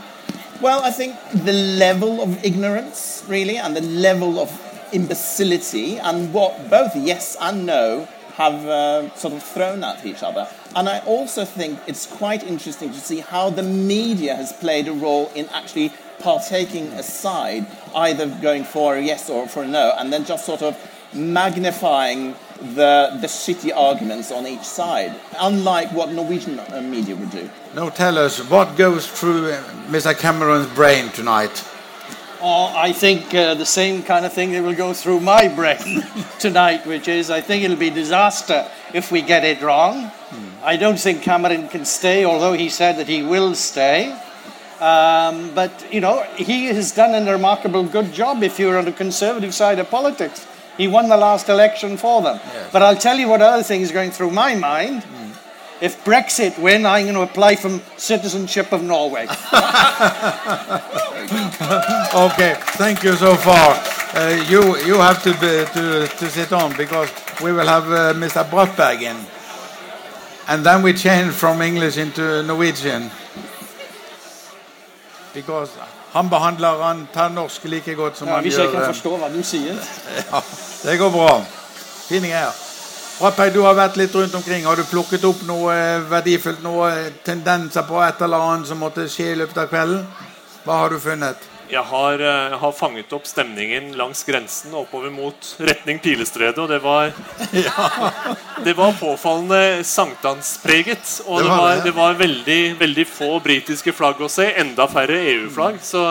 Well, 0.60 0.82
I 0.82 0.90
think 0.90 1.16
the 1.32 1.52
level 1.52 2.20
of 2.20 2.44
ignorance, 2.44 3.24
really, 3.28 3.56
and 3.56 3.74
the 3.76 3.80
level 3.80 4.38
of 4.38 4.50
imbecility, 4.92 5.98
and 5.98 6.32
what 6.34 6.68
both 6.68 6.94
yes 6.96 7.36
and 7.40 7.64
no 7.64 8.06
have 8.40 8.66
uh, 8.66 9.14
sort 9.16 9.34
of 9.34 9.42
thrown 9.42 9.84
at 9.84 10.04
each 10.06 10.22
other. 10.22 10.48
And 10.74 10.88
I 10.88 11.00
also 11.00 11.44
think 11.44 11.78
it's 11.86 12.06
quite 12.06 12.42
interesting 12.42 12.90
to 12.90 12.98
see 12.98 13.20
how 13.20 13.50
the 13.50 13.62
media 13.62 14.34
has 14.34 14.50
played 14.50 14.88
a 14.88 14.92
role 14.92 15.30
in 15.34 15.46
actually 15.50 15.92
partaking 16.20 16.86
a 16.94 17.02
side, 17.02 17.66
either 17.94 18.26
going 18.40 18.64
for 18.64 18.96
a 18.96 19.02
yes 19.02 19.28
or 19.28 19.46
for 19.46 19.62
a 19.62 19.68
no, 19.68 19.92
and 19.98 20.10
then 20.10 20.24
just 20.24 20.46
sort 20.46 20.62
of 20.62 20.74
magnifying 21.12 22.34
the, 22.74 23.18
the 23.20 23.26
shitty 23.26 23.76
arguments 23.76 24.32
on 24.32 24.46
each 24.46 24.62
side, 24.62 25.14
unlike 25.38 25.92
what 25.92 26.10
Norwegian 26.10 26.60
uh, 26.60 26.80
media 26.80 27.16
would 27.16 27.30
do. 27.30 27.50
Now 27.74 27.90
tell 27.90 28.16
us 28.16 28.38
what 28.48 28.76
goes 28.76 29.06
through 29.06 29.52
uh, 29.52 29.62
Mr. 29.88 30.18
Cameron's 30.18 30.68
brain 30.74 31.10
tonight. 31.10 31.64
I 32.42 32.92
think 32.92 33.34
uh, 33.34 33.54
the 33.54 33.66
same 33.66 34.02
kind 34.02 34.24
of 34.24 34.32
thing 34.32 34.52
that 34.52 34.62
will 34.62 34.74
go 34.74 34.92
through 34.94 35.20
my 35.20 35.48
brain 35.48 36.04
tonight, 36.38 36.86
which 36.86 37.08
is 37.08 37.30
I 37.30 37.40
think 37.40 37.64
it'll 37.64 37.76
be 37.76 37.90
disaster 37.90 38.66
if 38.94 39.12
we 39.12 39.22
get 39.22 39.44
it 39.44 39.60
wrong. 39.62 40.10
I 40.62 40.76
don't 40.76 40.98
think 40.98 41.22
Cameron 41.22 41.68
can 41.68 41.84
stay, 41.84 42.24
although 42.24 42.52
he 42.52 42.68
said 42.68 42.96
that 42.96 43.08
he 43.08 43.22
will 43.22 43.54
stay. 43.54 44.12
Um, 44.80 45.54
but, 45.54 45.92
you 45.92 46.00
know, 46.00 46.22
he 46.36 46.66
has 46.66 46.92
done 46.92 47.14
a 47.14 47.30
remarkable 47.30 47.84
good 47.84 48.12
job 48.12 48.42
if 48.42 48.58
you're 48.58 48.78
on 48.78 48.86
the 48.86 48.92
conservative 48.92 49.54
side 49.54 49.78
of 49.78 49.90
politics. 49.90 50.46
He 50.78 50.88
won 50.88 51.08
the 51.08 51.16
last 51.16 51.48
election 51.50 51.98
for 51.98 52.22
them. 52.22 52.40
Yes. 52.42 52.72
But 52.72 52.82
I'll 52.82 52.96
tell 52.96 53.18
you 53.18 53.28
what 53.28 53.42
other 53.42 53.62
thing 53.62 53.82
is 53.82 53.92
going 53.92 54.10
through 54.10 54.30
my 54.30 54.54
mind. 54.54 55.04
If 55.80 56.04
Brexit 56.04 56.58
win, 56.58 56.84
I'm 56.84 57.04
going 57.04 57.14
to 57.14 57.22
apply 57.22 57.56
for 57.56 57.80
citizenship 57.96 58.72
of 58.72 58.82
Norway. 58.82 59.26
Okay, 62.12 62.54
thank 62.76 63.04
you 63.04 63.14
so 63.14 63.36
far. 63.36 63.78
Uh, 64.14 64.44
you 64.48 64.76
you 64.84 64.94
have 64.98 65.22
to, 65.22 65.30
be, 65.34 65.64
to 65.74 66.06
to 66.18 66.28
sit 66.28 66.52
on 66.52 66.72
because 66.76 67.08
we 67.40 67.52
will 67.52 67.66
have 67.68 67.86
uh, 67.86 68.12
Mr. 68.18 68.42
Brattberg 68.50 69.02
in, 69.02 69.16
and 70.48 70.66
then 70.66 70.82
we 70.82 70.92
change 70.92 71.32
from 71.32 71.62
English 71.62 71.96
into 71.98 72.42
Norwegian. 72.42 73.10
Because 75.34 75.70
han 76.12 76.28
behandler 76.30 76.82
han 76.82 77.08
tar 77.14 77.28
norsk 77.28 77.64
like 77.64 77.94
godt 77.94 78.18
som 78.18 78.28
Ja, 78.28 78.34
han 78.34 78.42
hvis 78.42 78.58
jeg 78.58 78.70
kan 78.70 78.80
eh, 78.82 78.86
forstå 78.86 79.16
hva 79.16 79.28
du 79.28 79.42
sier. 79.42 79.74
Ja, 80.32 80.40
det 80.82 80.98
går 80.98 81.10
bra. 81.10 81.44
Fine 82.08 82.28
greier. 82.28 82.69
Brattberg, 83.20 83.52
du 83.52 83.60
har 83.66 83.74
vært 83.76 83.98
litt 84.00 84.14
rundt 84.16 84.34
omkring. 84.38 84.64
Har 84.64 84.80
du 84.80 84.84
plukket 84.88 85.24
opp 85.28 85.42
noe 85.44 85.74
eh, 85.76 86.00
verdifullt, 86.08 86.62
noe 86.64 86.86
eh, 86.88 87.08
tendenser 87.26 87.84
på 87.84 88.00
et 88.00 88.22
eller 88.24 88.40
annet 88.40 88.70
som 88.70 88.80
måtte 88.80 89.04
skje 89.12 89.34
i 89.34 89.38
løpet 89.42 89.58
av 89.60 89.68
kvelden? 89.68 90.06
Hva 90.64 90.78
har 90.82 90.94
du 90.94 90.96
funnet? 91.02 91.44
Jeg 91.70 91.84
har, 91.86 92.16
jeg 92.24 92.56
har 92.58 92.72
fanget 92.74 93.12
opp 93.14 93.28
stemningen 93.30 93.92
langs 93.94 94.24
grensen 94.26 94.72
oppover 94.74 95.12
mot 95.14 95.50
retning 95.62 96.00
Pilestredet, 96.02 96.58
og 96.58 96.66
det 96.72 96.80
var 96.82 97.12
Det 98.66 98.74
var 98.74 98.96
påfallende 98.98 99.84
sankthanspreget. 99.86 101.20
Og 101.28 101.38
Det 101.38 101.44
det 101.44 101.52
var 101.52 101.60
var, 101.60 101.76
det. 101.76 101.84
det 101.84 101.94
var 102.00 102.18
veldig, 102.24 102.60
veldig 102.80 103.06
få 103.06 103.30
britiske 103.44 103.94
flagg 103.94 104.24
å 104.24 104.32
se. 104.32 104.48
Enda 104.64 104.88
færre 104.90 105.20
EU-flagg. 105.36 105.78
Så, 105.84 106.08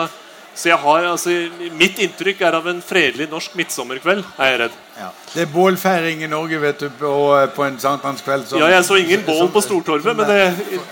så 0.60 0.68
jeg 0.68 0.76
har, 0.76 1.04
altså, 1.08 1.32
mitt 1.72 1.96
inntrykk 2.04 2.42
er 2.44 2.56
av 2.58 2.66
en 2.68 2.82
fredelig 2.84 3.30
norsk 3.30 3.54
midtsommerkveld, 3.56 4.20
er 4.36 4.50
jeg 4.50 4.58
redd. 4.60 4.74
Ja. 4.98 5.06
Det 5.32 5.46
er 5.46 5.54
bålfeiring 5.54 6.24
i 6.26 6.28
Norge 6.28 6.58
vet 6.60 6.82
du, 6.84 6.90
på, 6.98 7.12
på 7.56 7.64
en 7.64 7.78
sankthanskveld. 7.80 8.50
Ja, 8.60 8.68
jeg 8.74 8.84
så 8.84 8.98
ingen 9.00 9.24
bål 9.24 9.48
på 9.54 9.62
Stortorvet, 9.64 10.18
men 10.18 10.28
det, 10.28 10.42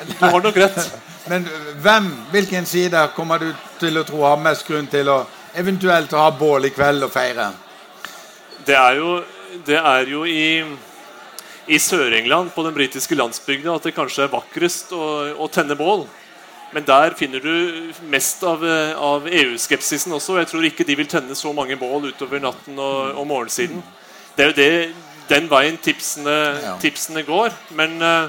du 0.08 0.25
har 0.25 0.40
nok 0.40 0.56
rett. 0.64 0.80
Men 1.28 1.44
hvem, 1.84 2.06
hvilken 2.32 2.64
side 2.64 3.02
kommer 3.12 3.42
du 3.42 3.50
til 3.76 4.00
å 4.00 4.02
tro 4.08 4.22
har 4.25 4.38
mest 4.40 4.64
grunn 4.64 4.87
til 4.88 5.10
å 5.12 5.18
eventuelt 5.60 6.14
ha 6.16 6.30
bål 6.32 6.70
i 6.70 6.70
kveld 6.72 7.04
og 7.04 7.12
feire? 7.12 7.50
Det 8.64 8.72
er 8.72 8.96
jo, 8.96 9.10
det 9.66 9.76
er 9.76 10.08
jo 10.08 10.22
i, 10.25 10.64
i 11.68 11.80
Sør-England, 11.84 12.54
på 12.54 12.64
den 12.64 12.72
britiske 12.78 13.18
landsbygda, 13.18 13.75
at 13.75 13.90
det 13.90 13.92
kanskje 13.98 14.25
er 14.25 14.32
vakrest 14.32 14.96
å, 14.96 15.04
å 15.37 15.50
tenne 15.52 15.76
bål. 15.76 16.06
Men 16.72 16.84
der 16.84 17.14
finner 17.16 17.40
du 17.40 17.92
mest 18.12 18.42
av, 18.44 18.64
eh, 18.64 18.92
av 18.96 19.28
EU-skepsisen 19.28 20.12
også. 20.12 20.37
Jeg 20.38 20.50
tror 20.50 20.66
ikke 20.68 20.84
de 20.84 20.96
vil 21.00 21.08
tenne 21.08 21.37
så 21.37 21.52
mange 21.56 21.78
bål 21.80 22.10
utover 22.10 22.42
natten 22.44 22.76
og, 22.76 23.14
og 23.16 23.25
morgensiden. 23.26 23.80
Det 24.37 24.44
er 24.44 24.50
jo 24.52 24.58
det, 24.58 24.94
den 25.28 25.48
veien 25.50 25.78
tipsene, 25.80 26.37
Ja. 26.62 26.76
tipsene 26.80 27.25
går. 27.26 27.56
Men 27.76 27.96
uh, 28.02 28.28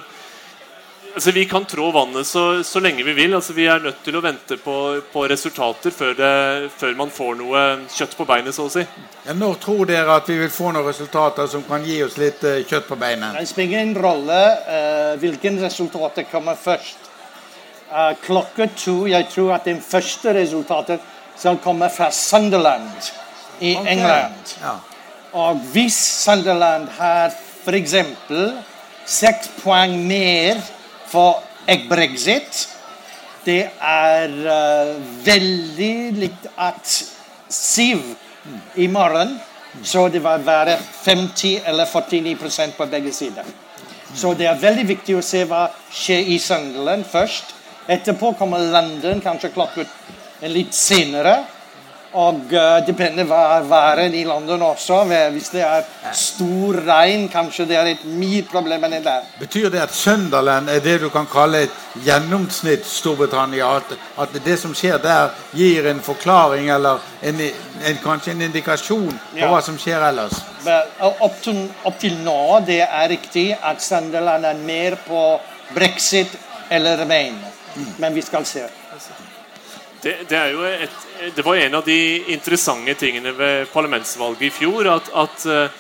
altså, 1.14 1.32
vi 1.36 1.44
kan 1.46 1.66
trå 1.66 1.92
vannet 1.92 2.28
så, 2.28 2.64
så 2.64 2.80
lenge 2.80 3.04
vi 3.04 3.14
vil. 3.14 3.36
Altså, 3.36 3.54
vi 3.54 3.68
er 3.68 3.84
nødt 3.84 4.00
til 4.04 4.16
å 4.16 4.24
vente 4.24 4.58
på, 4.58 4.78
på 5.12 5.26
resultater 5.30 5.92
før, 5.92 6.16
det, 6.18 6.72
før 6.80 6.96
man 6.96 7.12
får 7.12 7.36
noe 7.42 7.66
kjøtt 7.92 8.16
på 8.18 8.28
beinet, 8.30 8.56
så 8.56 8.70
å 8.70 8.74
si. 8.74 8.86
Ja, 9.28 9.36
når 9.36 9.60
tror 9.66 9.84
dere 9.90 10.16
at 10.16 10.32
vi 10.32 10.40
vil 10.40 10.54
få 10.54 10.72
noen 10.72 10.88
resultater 10.88 11.52
som 11.52 11.68
kan 11.68 11.84
gi 11.86 12.00
oss 12.08 12.18
litt 12.18 12.44
uh, 12.48 12.62
kjøtt 12.64 12.88
på 12.88 13.00
beinet? 13.00 13.36
Det 13.36 13.52
spiller 13.52 13.84
ingen 13.84 14.00
rolle 14.00 14.42
uh, 14.64 15.14
hvilken 15.20 15.60
resultater 15.62 16.28
kommer 16.32 16.56
først. 16.56 17.09
Uh, 17.90 18.14
klokka 18.22 18.68
to 18.78 19.08
Jeg 19.08 19.26
tror 19.34 19.56
at 19.56 19.66
det 19.66 19.80
første 19.84 20.34
resultatet 20.34 21.00
som 21.36 21.58
kommer 21.58 21.90
fra 21.90 22.12
Sunderland 22.12 22.92
i 23.60 23.76
okay. 23.76 23.92
England. 23.92 24.58
Ja. 24.62 24.76
Og 25.34 25.56
hvis 25.74 25.96
Sunderland 25.96 26.88
har 27.00 27.32
f.eks. 27.66 27.96
seks 29.06 29.50
poeng 29.64 30.08
mer 30.08 30.62
for 31.08 31.44
brexit 31.90 32.68
Det 33.46 33.70
er 33.82 34.30
uh, 34.30 35.26
veldig 35.26 36.12
likt 36.14 36.48
at 36.58 36.98
Siv 37.50 38.02
i 38.76 38.88
morgen 38.88 39.40
så 39.84 40.08
det 40.08 40.22
vil 40.24 40.46
være 40.46 40.78
50 41.06 41.62
eller 41.66 41.86
49% 41.86 42.72
på 42.78 42.86
begge 42.86 43.14
sider. 43.14 43.44
Så 44.16 44.34
det 44.34 44.48
er 44.48 44.58
veldig 44.62 44.88
viktig 44.88 45.16
å 45.18 45.22
se 45.26 45.44
hva 45.46 45.68
skjer 45.94 46.30
i 46.34 46.38
Sunderland 46.42 47.06
først. 47.06 47.56
Etterpå 47.90 48.34
kommer 48.38 48.60
London 48.72 49.22
kanskje 49.22 49.50
klokken 49.50 49.88
litt 50.54 50.76
senere. 50.78 51.40
Og 52.10 52.40
uh, 52.54 52.80
det 52.82 52.88
depender 52.88 53.26
hva 53.30 53.60
været 53.70 54.16
i 54.18 54.24
London 54.26 54.64
også. 54.66 55.04
Hvis 55.34 55.52
det 55.54 55.62
er 55.62 55.84
stor 56.18 56.80
regn, 56.88 57.28
kanskje 57.30 57.68
det 57.70 57.78
er 57.78 57.90
et 57.92 58.06
mye 58.18 58.42
problem 58.50 58.88
enn 58.88 58.96
det 58.98 59.04
der. 59.06 59.28
Betyr 59.38 59.70
det 59.70 59.84
at 59.84 59.94
Sunderland 59.94 60.70
er 60.74 60.82
det 60.82 60.96
du 61.04 61.10
kan 61.14 61.28
kalle 61.30 61.68
et 61.68 61.76
gjennomsnitt 62.06 62.86
Storbritannia? 62.90 63.70
At, 63.78 63.94
at 64.26 64.40
det 64.46 64.58
som 64.58 64.74
skjer 64.74 64.98
der, 65.04 65.36
gir 65.54 65.86
en 65.92 66.02
forklaring 66.02 66.70
eller 66.74 66.98
en, 67.22 67.46
en, 67.46 68.02
kanskje 68.02 68.34
en 68.34 68.42
indikasjon 68.50 69.14
på 69.14 69.38
Ja. 69.38 69.50
hva 69.54 69.62
som 69.62 69.78
skjer 69.78 70.10
ellers? 70.10 70.42
Opp, 71.10 71.38
til, 71.46 71.68
opp 71.86 72.02
til 72.02 72.18
nå 72.26 72.60
det 72.66 72.82
er 72.88 73.10
riktig 73.14 73.52
at 73.54 73.86
Sunderland 73.86 74.50
er 74.50 74.66
mer 74.66 74.98
på 75.06 75.24
brexit 75.78 76.34
eller 76.70 76.98
remain. 77.06 77.38
Men 77.98 78.14
vi 78.14 78.22
skal 78.22 78.46
se. 78.46 78.66
Det, 80.02 80.16
det, 80.30 80.38
er 80.38 80.54
jo 80.54 80.64
et, 80.64 81.00
det 81.36 81.44
var 81.44 81.60
en 81.60 81.76
av 81.82 81.84
de 81.84 82.00
interessante 82.32 82.96
tingene 83.00 83.34
ved 83.36 83.68
parlamentsvalget 83.74 84.48
i 84.48 84.52
fjor. 84.62 84.88
At, 84.94 85.10
at 85.12 85.46
eh, 85.52 85.80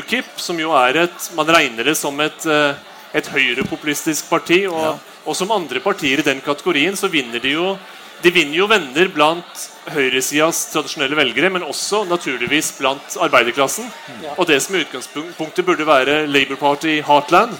UKIP, 0.00 0.32
som 0.36 0.58
jo 0.60 0.74
er 0.76 1.04
et 1.06 1.30
Man 1.38 1.48
regner 1.48 1.86
det 1.86 1.96
som 1.98 2.18
et, 2.20 2.46
eh, 2.46 2.74
et 3.14 3.30
høyrepopulistisk 3.30 4.28
parti. 4.30 4.64
Og, 4.66 4.98
og 5.24 5.36
som 5.36 5.54
andre 5.54 5.80
partier 5.84 6.18
i 6.20 6.26
den 6.26 6.42
kategorien 6.42 6.98
så 6.98 7.10
vinner 7.12 7.42
de 7.42 7.56
jo 7.56 7.78
De 8.20 8.28
vinner 8.28 8.58
jo 8.58 8.66
venner 8.68 9.08
blant 9.08 9.62
høyresidas 9.88 10.66
tradisjonelle 10.74 11.16
velgere, 11.16 11.48
men 11.48 11.62
også 11.64 12.02
naturligvis 12.04 12.74
blant 12.76 13.14
arbeiderklassen. 13.16 13.86
Og 14.36 14.44
det 14.50 14.58
som 14.60 14.76
i 14.76 14.82
utgangspunktet 14.84 15.64
burde 15.64 15.86
være 15.88 16.26
Labour 16.26 16.60
Party 16.60 16.98
Heartland. 17.00 17.56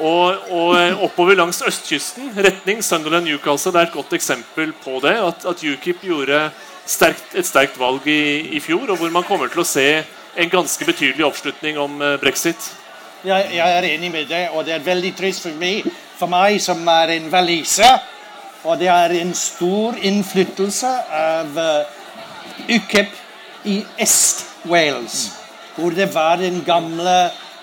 Og, 0.00 0.50
og 0.50 0.76
eh, 0.78 1.02
oppover 1.04 1.36
langs 1.36 1.60
østkysten, 1.66 2.30
retning 2.36 2.80
Sunderland 2.84 3.26
Newcastle, 3.28 3.72
det 3.72 3.82
er 3.82 3.90
et 3.90 3.96
godt 3.98 4.14
eksempel 4.16 4.72
på 4.84 5.00
det. 5.04 5.16
At, 5.20 5.44
at 5.50 5.64
UKIP 5.64 6.06
gjorde 6.08 6.46
sterkt, 6.88 7.34
et 7.34 7.46
sterkt 7.46 7.76
valg 7.78 8.06
i, 8.08 8.56
i 8.56 8.60
fjor, 8.64 8.88
og 8.88 8.96
hvor 8.96 9.12
man 9.12 9.26
kommer 9.28 9.52
til 9.52 9.60
å 9.60 9.68
se 9.68 9.88
en 10.40 10.52
ganske 10.52 10.86
betydelig 10.88 11.26
oppslutning 11.26 11.78
om 11.80 12.00
eh, 12.02 12.16
brexit. 12.22 12.70
Jeg, 13.24 13.50
jeg 13.52 13.76
er 13.76 13.88
enig 13.90 14.08
med 14.12 14.30
deg, 14.30 14.54
og 14.56 14.64
det 14.64 14.78
er 14.78 14.86
veldig 14.86 15.12
trist 15.18 15.44
for 15.44 15.60
meg, 15.60 15.84
for 16.16 16.32
meg 16.32 16.56
som 16.64 16.80
er 16.88 17.16
en 17.18 17.28
waliser. 17.32 18.00
Og 18.64 18.80
det 18.80 18.88
er 18.92 19.14
en 19.20 19.32
stor 19.36 19.96
innflytelse 20.04 20.88
av 21.16 21.56
uh, 21.56 22.00
UKIP 22.68 23.14
i 23.72 23.78
Est-Wales, 24.00 25.22
hvor 25.76 25.96
det 25.96 26.10
var 26.12 26.36
den 26.40 26.60
gamle 26.66 27.14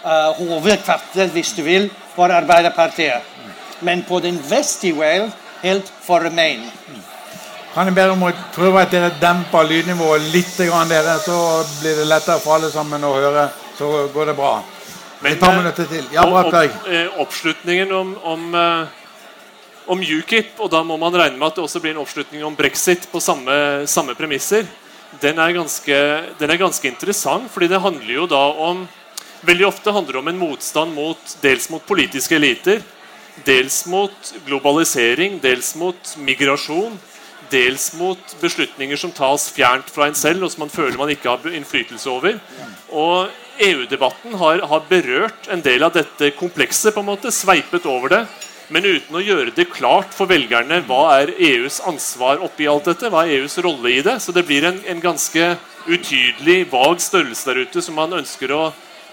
uh, 0.01 0.33
hovedkvarteret, 0.39 1.29
hvis 1.35 1.53
du 1.57 1.61
vil, 1.65 1.85
for 2.17 2.33
Arbeiderpartiet. 2.33 3.21
Men 3.85 4.01
på 4.03 4.19
den 4.23 4.39
vestlige 4.49 4.97
Wales 4.97 5.33
helt 5.61 5.91
for 6.01 6.25
Remain. 6.25 6.65
Kan 7.75 7.91
jeg 7.91 7.93
be 7.93 8.07
om 8.09 8.23
å 8.25 8.31
prøve 8.55 8.81
at 8.81 8.89
dere 8.93 9.11
demper 9.21 9.67
lydnivået 9.69 10.31
litt, 10.33 10.49
dere, 10.57 11.17
så 11.21 11.37
blir 11.81 11.99
det 11.99 12.07
lettere 12.09 12.41
for 12.41 12.57
alle 12.57 12.71
sammen 12.73 13.03
å 13.05 13.13
høre. 13.13 13.43
Så 13.77 14.07
går 14.13 14.31
det 14.31 14.35
bra. 14.39 14.55
Et 15.25 15.37
par 15.39 15.53
eh, 15.53 15.59
minutter 15.59 15.85
til. 15.89 16.07
Ja, 16.13 16.25
bra, 16.25 16.41
opp- 16.49 16.89
eh, 16.89 17.19
oppslutningen 17.21 17.93
om, 17.93 18.15
om, 18.23 18.47
eh, 18.55 19.05
om 19.93 20.01
UKIP, 20.01 20.57
og 20.59 20.71
da 20.73 20.81
må 20.85 20.97
man 20.97 21.13
regne 21.13 21.37
med 21.37 21.51
at 21.51 21.59
det 21.59 21.65
også 21.67 21.81
blir 21.83 21.93
en 21.93 22.01
oppslutning 22.01 22.43
om 22.45 22.57
brexit 22.57 23.05
på 23.11 23.21
samme, 23.21 23.85
samme 23.85 24.17
premisser, 24.17 24.65
den 25.21 25.37
er, 25.39 25.53
ganske, 25.55 25.97
den 26.39 26.51
er 26.51 26.59
ganske 26.59 26.89
interessant. 26.89 27.49
fordi 27.51 27.69
det 27.71 27.81
handler 27.81 28.13
jo 28.13 28.25
da 28.27 28.41
om 28.67 28.87
Veldig 29.45 29.67
ofte 29.67 29.93
handler 29.93 30.17
om 30.17 30.27
en 30.31 30.39
motstand 30.39 30.95
mot, 30.97 31.35
dels 31.43 31.69
mot 31.69 31.83
politiske 31.85 32.35
eliter, 32.37 32.81
dels 33.45 33.83
mot 33.85 34.33
globalisering, 34.47 35.37
dels 35.43 35.75
mot 35.77 36.15
migrasjon, 36.25 36.97
dels 37.51 37.91
mot 37.95 38.33
beslutninger 38.41 38.99
som 38.99 39.13
tas 39.15 39.47
fjernt 39.53 39.91
fra 39.93 40.07
en 40.09 40.17
selv, 40.17 40.43
og 40.43 40.51
som 40.51 40.65
man 40.65 40.73
føler 40.73 40.97
man 40.99 41.13
ikke 41.13 41.29
har 41.29 41.53
innflytelse 41.59 42.09
over. 42.11 42.39
Og 42.89 43.29
EU-debatten 43.63 44.35
har, 44.41 44.65
har, 44.69 44.83
berørt 44.89 45.47
en 45.53 45.63
del 45.63 45.85
av 45.85 45.93
dette 45.95 46.33
komplekset, 46.37 46.93
på 46.95 47.03
en 47.03 47.11
måte, 47.13 47.33
sveipet 47.33 47.87
over 47.89 48.13
det. 48.13 48.23
Men 48.73 48.83
uten 48.83 49.15
å 49.15 49.23
gjøre 49.23 49.53
det 49.55 49.69
klart 49.71 50.11
for 50.11 50.27
velgerne 50.27 50.81
hva 50.89 51.03
er 51.21 51.31
EUs 51.39 51.79
ansvar 51.87 52.41
oppi 52.43 52.67
alt 52.67 52.89
dette. 52.89 53.07
Hva 53.13 53.23
er 53.23 53.37
EUs 53.37 53.55
rolle 53.63 53.93
i 53.93 54.01
det? 54.03 54.17
Så 54.19 54.35
det 54.35 54.43
blir 54.49 54.67
en, 54.67 54.81
en 54.83 54.99
ganske 54.99 55.53
utydelig, 55.87 56.65
vag 56.73 56.99
størrelse 56.99 57.47
der 57.47 57.61
ute 57.63 57.83
som 57.85 57.95
man 57.95 58.17
ønsker 58.17 58.51
å 58.51 58.65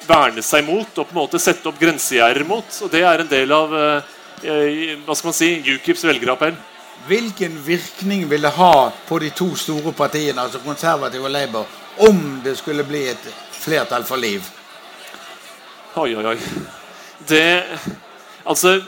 verne 0.08 0.42
seg 0.44 0.64
mot 0.66 0.88
og 0.98 1.08
på 1.08 1.14
en 1.14 1.20
måte 1.20 1.40
sette 1.42 1.68
opp 1.70 1.80
grensegjerder 1.80 2.46
mot. 2.48 2.78
Og 2.84 2.92
det 2.92 3.02
er 3.04 3.24
en 3.24 3.30
del 3.30 3.52
av 3.54 3.74
eh, 3.78 4.14
eh 4.44 4.94
hva 5.04 5.16
skal 5.16 5.30
man 5.30 5.36
si, 5.36 5.50
UKIPs 5.76 6.04
velgerappell. 6.08 6.56
Hvilken 7.08 7.58
virkning 7.64 8.28
vil 8.30 8.46
det 8.46 8.54
ha 8.56 8.90
på 9.08 9.18
de 9.20 9.30
to 9.30 9.50
store 9.56 9.92
partiene, 9.92 10.40
altså 10.40 10.62
konservative 10.64 11.26
og 11.26 11.34
Labour, 11.34 11.66
om 12.08 12.40
det 12.44 12.56
skulle 12.58 12.86
bli 12.86 13.06
et 13.10 13.26
flertall 13.52 14.04
for 14.04 14.16
liv? 14.16 14.42
Oi, 15.96 16.14
oi, 16.14 16.24
oi. 16.34 16.38
Det 17.28 17.44
Altså 18.44 18.80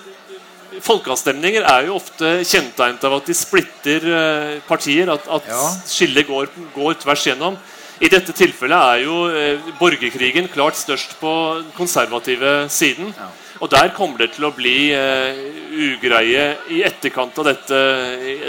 Folkeavstemninger 0.82 1.64
er 1.64 1.86
jo 1.86 1.94
ofte 1.96 2.42
kjennetegnet 2.44 3.04
av 3.08 3.14
at 3.16 3.28
de 3.30 3.36
splitter 3.36 4.06
uh, 4.10 4.56
partier. 4.68 5.08
At, 5.08 5.24
at 5.32 5.48
ja. 5.48 5.60
skillet 5.88 6.26
går, 6.28 6.50
går, 6.74 6.98
tvers 7.00 7.22
gjennom. 7.30 7.56
I 7.96 8.10
dette 8.12 8.34
tilfellet 8.36 8.76
er 8.76 9.02
jo 9.06 9.22
uh, 9.32 9.68
borgerkrigen 9.78 10.50
klart 10.52 10.76
størst 10.76 11.16
på 11.20 11.32
den 11.62 11.70
konservative 11.76 12.66
siden. 12.72 13.12
Og 13.56 13.70
der 13.72 13.88
kommer 13.96 14.20
det 14.20 14.34
til 14.34 14.44
å 14.44 14.52
bli 14.52 14.90
uh, 14.92 15.38
ugreie 15.72 16.44
i 16.72 16.82
etterkant 16.84 17.38
av 17.40 17.48
dette, 17.48 17.78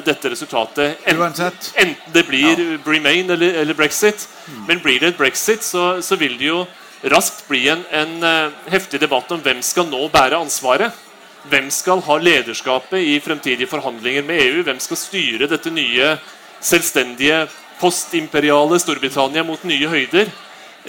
dette 0.04 0.34
resultatet. 0.34 1.00
Enten, 1.08 1.48
enten, 1.80 1.96
det 2.13 2.25
blir. 2.27 2.60
Remain 2.84 3.32
eller, 3.32 3.62
eller 3.63 3.77
brexit. 3.77 4.27
Mm. 4.48 4.66
Men 4.68 4.84
blir 4.84 5.00
det 5.00 5.13
et 5.13 5.22
brexit, 5.22 5.63
så, 5.63 6.01
så, 6.04 6.20
vil 6.20 6.36
det 6.39 6.50
jo 6.50 6.66
raskt 7.13 7.46
bli 7.48 7.68
en, 7.72 7.86
en 7.96 8.18
uh, 8.24 8.56
heftig 8.74 9.00
debatt 9.00 9.32
om 9.32 9.44
hvem 9.44 9.63
skal 9.63 9.88
nå 9.88 10.10
bære 10.12 10.42
ansvaret. 10.44 11.04
Hvem 11.48 11.70
skal 11.72 12.01
ha 12.04 12.18
lederskapet 12.20 13.00
i 13.00 13.20
fremtidige 13.24 13.70
forhandlinger 13.72 14.25
med 14.27 14.42
EU? 14.44 14.66
Hvem 14.68 14.84
skal 14.84 15.00
styre 15.00 15.48
dette 15.48 15.72
nye, 15.72 16.18
selvstendige, 16.60 17.46
postimperiale 17.81 18.79
Storbritannia 18.81 19.46
mot 19.48 19.63
nye 19.67 19.89
høyder? 19.91 20.31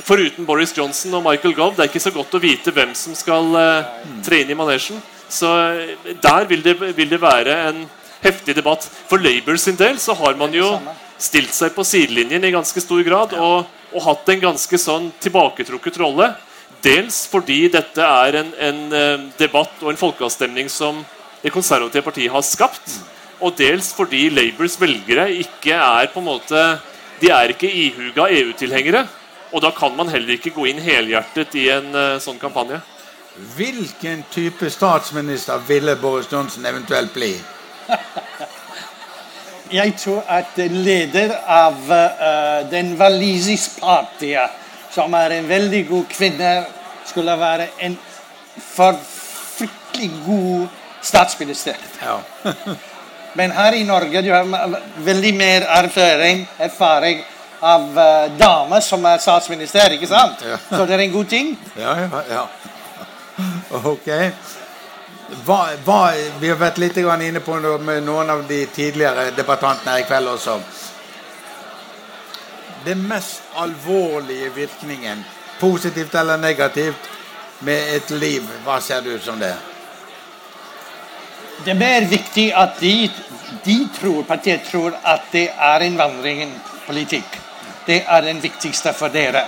Foruten 0.04 0.46
Boris 0.46 0.74
Johnson 0.76 1.16
og 1.18 1.24
Michael 1.26 1.54
Gove. 1.56 1.76
Det 1.76 1.84
er 1.84 1.90
ikke 1.90 2.02
så 2.02 2.14
godt 2.14 2.36
å 2.36 2.42
vite 2.42 2.74
hvem 2.74 2.94
som 2.96 3.16
skal 3.18 3.48
uh, 3.56 3.88
tre 4.24 4.42
inn 4.42 4.52
i 4.52 4.58
manesjen. 4.58 5.00
Så 5.28 5.48
uh, 5.48 6.12
der 6.22 6.46
vil 6.50 6.62
det, 6.64 6.76
vil 6.78 7.10
det, 7.10 7.20
være 7.22 7.56
en 7.68 7.84
heftig 8.22 8.54
debatt. 8.58 8.86
For 9.10 9.22
Labour 9.22 9.58
sin 9.60 9.78
del 9.78 9.98
så 10.02 10.16
har 10.18 10.38
man 10.38 10.54
jo 10.54 10.70
stilt 11.18 11.54
seg 11.54 11.74
på 11.74 11.86
sidelinjen 11.86 12.46
i 12.46 12.54
ganske 12.54 12.82
stor 12.82 13.02
grad 13.06 13.34
og, 13.34 13.66
og 13.90 14.04
hatt 14.04 14.30
en 14.30 14.44
ganske 14.48 14.78
sånn 14.78 15.10
tilbaketrukket 15.22 15.98
rolle. 16.02 16.30
Dels 16.84 17.24
fordi 17.26 17.64
dette 17.74 18.04
er 18.04 18.42
en, 18.44 18.52
en 18.70 18.82
uh, 18.94 19.28
debatt 19.40 19.82
og 19.82 19.92
en 19.92 19.98
folkeavstemning 20.00 20.70
som 20.70 21.02
det 21.42 21.54
konservative 21.54 22.06
partiet 22.06 22.34
har 22.34 22.44
skapt. 22.46 23.00
Og 23.40 23.54
dels 23.58 23.92
fordi 23.94 24.28
Labours 24.34 24.76
velgere 24.80 25.28
ikke 25.38 25.76
er 25.76 26.10
på 26.12 26.22
en 26.22 26.26
måte 26.26 26.62
De 27.20 27.30
er 27.34 27.50
ikke 27.54 27.70
ihuga 27.70 28.28
EU-tilhengere. 28.30 29.06
Og 29.52 29.62
da 29.62 29.70
kan 29.74 29.94
man 29.96 30.10
heller 30.12 30.36
ikke 30.36 30.52
gå 30.54 30.68
inn 30.70 30.78
helhjertet 30.82 31.54
i 31.58 31.64
en 31.72 31.88
uh, 31.96 32.20
sånn 32.22 32.38
kampanje. 32.38 32.78
Hvilken 33.56 34.24
type 34.30 34.70
statsminister 34.70 35.58
ville 35.66 35.96
Boris 35.98 36.28
Johnson 36.30 36.66
eventuelt 36.66 37.14
bli? 37.14 37.32
Jeg 39.78 39.94
tror 40.00 40.22
at 40.30 40.56
leder 40.56 41.34
av 41.42 41.80
uh, 41.90 42.70
den 42.70 42.94
walisiske 43.00 43.80
partiet, 43.82 44.54
som 44.94 45.14
er 45.18 45.38
en 45.38 45.48
veldig 45.48 45.82
god 45.88 46.06
kvinne, 46.12 46.52
skulle 47.08 47.34
være 47.40 47.70
en 47.88 47.98
forfryktelig 48.62 50.12
god 50.26 50.68
statsminister. 51.02 51.82
Ja. 52.02 52.20
Men 53.38 53.52
her 53.54 53.74
i 53.78 53.84
Norge 53.86 54.22
du 54.22 54.32
har 54.34 54.78
veldig 55.06 55.34
mer 55.38 55.66
erfaring, 55.78 56.40
erfaring 56.58 57.20
av 57.60 57.84
uh, 57.98 58.38
damer 58.38 58.82
som 58.82 59.04
er 59.06 59.20
statsminister, 59.22 59.94
ikke 59.94 60.08
sant? 60.10 60.42
Ja. 60.42 60.58
Så 60.72 60.86
det 60.86 60.96
er 60.96 61.04
en 61.04 61.12
god 61.12 61.30
ting? 61.30 61.52
Ja, 61.78 61.94
ja. 62.02 62.22
ja. 62.32 62.42
Ok. 63.84 64.10
Hva, 65.46 65.60
hva, 65.86 66.00
vi 66.40 66.50
har 66.50 66.58
vært 66.58 66.82
litt 66.82 66.98
inne 66.98 67.44
på 67.44 67.60
med 67.78 68.02
noen 68.02 68.34
av 68.34 68.42
de 68.48 68.64
tidligere 68.74 69.30
debattantene 69.36 70.00
i 70.00 70.08
kveld 70.08 70.34
også. 70.34 70.58
Det 72.84 72.98
mest 72.98 73.54
alvorlige 73.54 74.50
virkningen, 74.54 75.22
positivt 75.60 76.14
eller 76.14 76.42
negativt, 76.42 77.10
med 77.60 77.94
et 77.94 78.10
liv, 78.10 78.42
hva 78.64 78.80
ser 78.82 79.02
det 79.02 79.18
ut 79.18 79.30
som 79.30 79.38
det? 79.38 79.54
Det 81.64 81.74
er 81.82 82.06
viktig 82.06 82.52
at 82.54 82.78
de, 82.80 83.10
de 83.64 83.76
tror, 84.00 84.22
partiet 84.22 84.62
tror 84.70 84.94
at 85.04 85.20
det 85.32 85.48
er 85.50 85.84
innvandringspolitikk. 85.86 87.38
Det 87.86 88.02
er 88.06 88.20
den 88.20 88.42
viktigste 88.42 88.92
for 88.92 89.08
dere. 89.08 89.42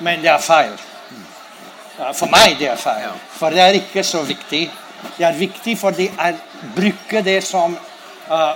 Men 0.00 0.20
det 0.22 0.30
er 0.30 0.38
feil. 0.38 0.74
For 1.96 2.26
meg 2.26 2.58
det 2.58 2.68
er 2.68 2.76
feil. 2.76 3.14
For 3.38 3.54
det 3.54 3.62
er 3.62 3.78
ikke 3.78 4.04
så 4.04 4.22
viktig. 4.26 4.66
Det 5.16 5.26
er 5.26 5.38
viktig 5.38 5.78
for 5.78 5.96
de 5.96 6.08
å 6.10 6.30
bruke 6.76 7.22
det 7.22 7.38
som 7.44 7.76
uh, 8.28 8.54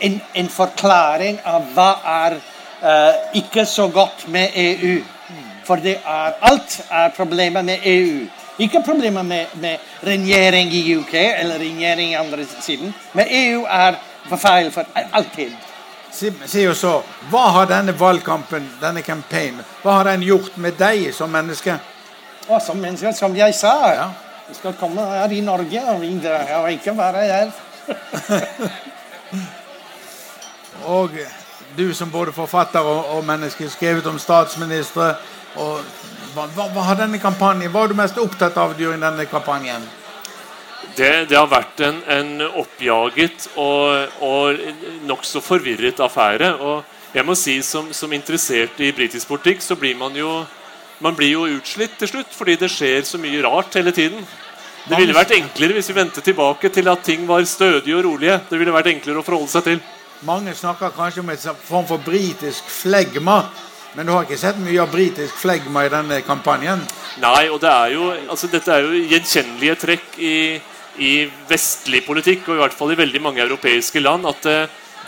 en, 0.00 0.20
en, 0.34 0.48
forklaring 0.48 1.40
av 1.44 1.70
hva 1.74 1.90
er 2.22 2.36
uh, 2.38 3.14
ikke 3.40 3.66
så 3.66 3.88
godt 3.92 4.28
med 4.28 4.54
EU. 4.54 4.98
For 5.66 5.82
det 5.84 5.98
er, 6.04 6.36
alt 6.40 6.80
er 6.90 7.12
problemer 7.16 7.62
med 7.62 7.84
EU. 7.84 8.26
Ikke 8.58 8.82
problemer 8.82 9.22
med, 9.22 9.46
med 9.54 9.78
regjering 10.02 10.72
i 10.74 10.96
UK 10.96 11.14
eller 11.14 11.58
regjering 11.58 12.10
i 12.10 12.18
andre 12.18 12.44
siden. 12.60 12.94
Men 13.12 13.26
EU 13.30 13.64
er 13.64 13.94
for 14.28 14.36
feil 14.36 14.72
for 14.74 14.84
alltid. 15.12 15.52
Si 16.10 16.64
jo 16.64 16.74
så, 16.74 17.02
Hva 17.30 17.44
har 17.54 17.68
denne 17.70 17.94
valgkampen, 17.94 18.66
denne 18.80 19.02
campaignen, 19.06 19.62
hva 19.82 20.00
har 20.00 20.08
den 20.08 20.24
gjort 20.26 20.56
med 20.56 20.72
deg 20.80 21.12
som 21.14 21.30
menneske? 21.30 21.76
Og 22.48 22.62
som 22.64 22.80
menneske, 22.80 23.12
som 23.12 23.36
jeg 23.36 23.54
sa. 23.54 23.74
Ja. 23.92 24.08
Jeg 24.48 24.56
skal 24.56 24.72
komme 24.80 25.04
her 25.04 25.32
i 25.36 25.42
Norge 25.44 25.82
og 25.92 26.00
videre, 26.00 26.62
og 26.62 26.72
ikke 26.72 26.96
være 26.96 27.26
her. 27.28 27.50
og 30.96 31.10
du 31.76 31.94
som 31.94 32.10
både 32.10 32.32
forfatter 32.32 32.80
og, 32.80 33.16
og 33.16 33.24
menneske, 33.24 33.70
skrevet 33.70 34.06
om 34.06 34.18
statsministre. 34.18 35.14
Og, 35.56 35.80
hva, 36.46 36.68
hva, 36.74 36.84
har 36.90 37.00
denne 37.00 37.20
kampanjen, 37.22 37.72
hva 37.72 37.84
er 37.84 37.92
du 37.92 37.98
mest 37.98 38.18
opptatt 38.20 38.56
av 38.60 38.76
during 38.78 39.00
denne 39.02 39.26
kampanjen? 39.30 39.86
Det, 40.96 41.28
det, 41.30 41.36
har 41.36 41.48
vært 41.50 41.80
en, 41.86 41.98
en 42.10 42.46
oppjaget 42.48 43.48
og, 43.60 44.14
og 44.24 44.62
nokså 45.06 45.42
forvirret 45.44 46.00
affære. 46.02 46.52
Og 46.58 47.14
jeg 47.14 47.26
må 47.26 47.36
si 47.38 47.58
som, 47.62 47.92
som 47.94 48.12
interessert 48.12 48.80
i 48.82 48.92
britisk 48.94 49.30
politikk, 49.30 49.62
så 49.62 49.78
blir 49.78 49.98
man 49.98 50.16
jo 50.18 50.40
man 50.98 51.14
blir 51.14 51.30
jo 51.30 51.44
utslitt 51.46 51.94
til 52.00 52.10
slutt 52.10 52.32
fordi 52.34 52.56
det 52.58 52.70
skjer 52.74 53.04
så 53.06 53.20
mye 53.22 53.42
rart 53.44 53.76
hele 53.78 53.92
tiden. 53.94 54.24
Det 54.88 54.96
ville 54.98 55.14
vært 55.14 55.36
enklere 55.36 55.76
hvis 55.76 55.90
vi 55.92 55.94
ventet 55.98 56.24
tilbake 56.26 56.70
til 56.74 56.88
at 56.90 57.04
ting 57.06 57.26
var 57.28 57.44
stødige 57.46 57.98
og 57.98 58.04
rolige. 58.06 58.40
Det 58.48 58.58
ville 58.58 58.74
vært 58.74 58.90
enklere 58.94 59.20
å 59.20 59.26
forholde 59.26 59.52
seg 59.52 59.66
til. 59.66 59.80
Mange 60.26 60.54
snakker 60.58 60.90
kanskje 60.96 61.22
om 61.22 61.30
en 61.30 61.58
form 61.68 61.86
for 61.86 62.02
britisk 62.02 62.66
flegma. 62.72 63.44
Men 63.96 64.06
du 64.06 64.12
har 64.12 64.26
ikke 64.26 64.40
sett 64.40 64.58
mye 64.60 64.82
av 64.82 64.90
britisk 64.92 65.38
flegma 65.40 65.86
i 65.86 65.92
denne 65.92 66.20
kampanjen? 66.26 66.82
Nei, 67.22 67.48
og 67.48 67.62
det 67.62 67.70
er 67.72 67.94
jo, 67.94 68.10
altså, 68.28 68.50
dette 68.52 68.74
er 68.74 68.84
jo 68.84 69.06
gjenkjennelige 69.08 69.78
trekk 69.86 70.18
i 70.18 70.34
i 70.98 71.28
vestlig 71.48 72.02
politikk, 72.06 72.48
og 72.48 72.56
i 72.56 72.62
hvert 72.62 72.76
fall 72.76 72.92
i 72.92 72.98
veldig 72.98 73.22
mange 73.22 73.42
europeiske 73.44 74.02
land, 74.02 74.26
at 74.28 74.42
det, 74.46 74.58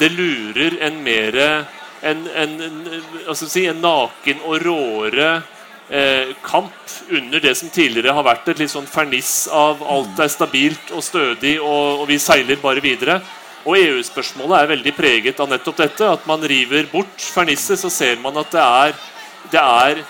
det 0.01 0.11
lurer 0.15 0.79
en 0.87 1.01
mer 1.05 1.39
en, 1.41 2.21
en, 2.29 2.53
en, 2.65 3.35
si, 3.37 3.67
en, 3.69 3.81
naken 3.83 4.45
og 4.49 4.63
råere 4.65 5.31
eh, 5.91 6.31
kamp 6.47 6.95
under 7.11 7.43
det 7.43 7.57
som 7.59 7.73
tidligere 7.73 8.15
har 8.17 8.25
vært 8.25 8.49
et 8.49 8.63
litt 8.63 8.73
sånn 8.73 8.89
ferniss 8.89 9.45
av 9.53 9.83
alt 9.85 10.23
er 10.23 10.33
stabilt 10.33 10.95
og 10.95 11.05
stødig, 11.05 11.59
og, 11.61 12.05
og 12.05 12.09
vi 12.09 12.21
seiler 12.23 12.63
bare 12.63 12.85
videre. 12.85 13.21
Og 13.67 13.77
EU-spørsmålet 13.77 14.57
er 14.57 14.71
veldig 14.73 14.95
preget 14.97 15.41
av 15.43 15.51
nettopp 15.51 15.83
dette. 15.83 16.09
At 16.17 16.27
man 16.29 16.45
river 16.45 16.89
bort 16.93 17.21
fernisset, 17.21 17.81
så 17.81 17.91
ser 17.93 18.21
man 18.23 18.39
at 18.41 18.55
det 18.55 18.65
er, 18.65 18.97
det 19.53 19.61
er 19.61 20.03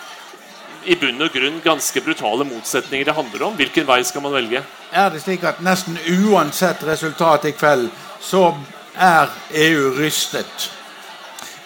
i 0.88 0.96
bunn 0.96 1.20
og 1.20 1.32
grunn 1.34 1.60
ganske 1.64 2.00
brutale 2.04 2.46
motsetninger 2.48 3.08
det 3.08 3.16
handler 3.16 3.46
om. 3.48 3.56
Hvilken 3.58 3.88
vei 3.88 4.00
skal 4.06 4.24
man 4.24 4.36
velge? 4.36 4.62
Er 4.92 5.10
det 5.12 5.22
slik 5.24 5.44
at 5.46 5.60
nesten 5.64 5.98
uansett 6.30 6.84
resultat 6.86 7.48
i 7.50 7.54
kveld, 7.56 7.90
så 8.22 8.50
er 8.96 9.28
EU 9.66 9.90
rystet? 9.98 10.70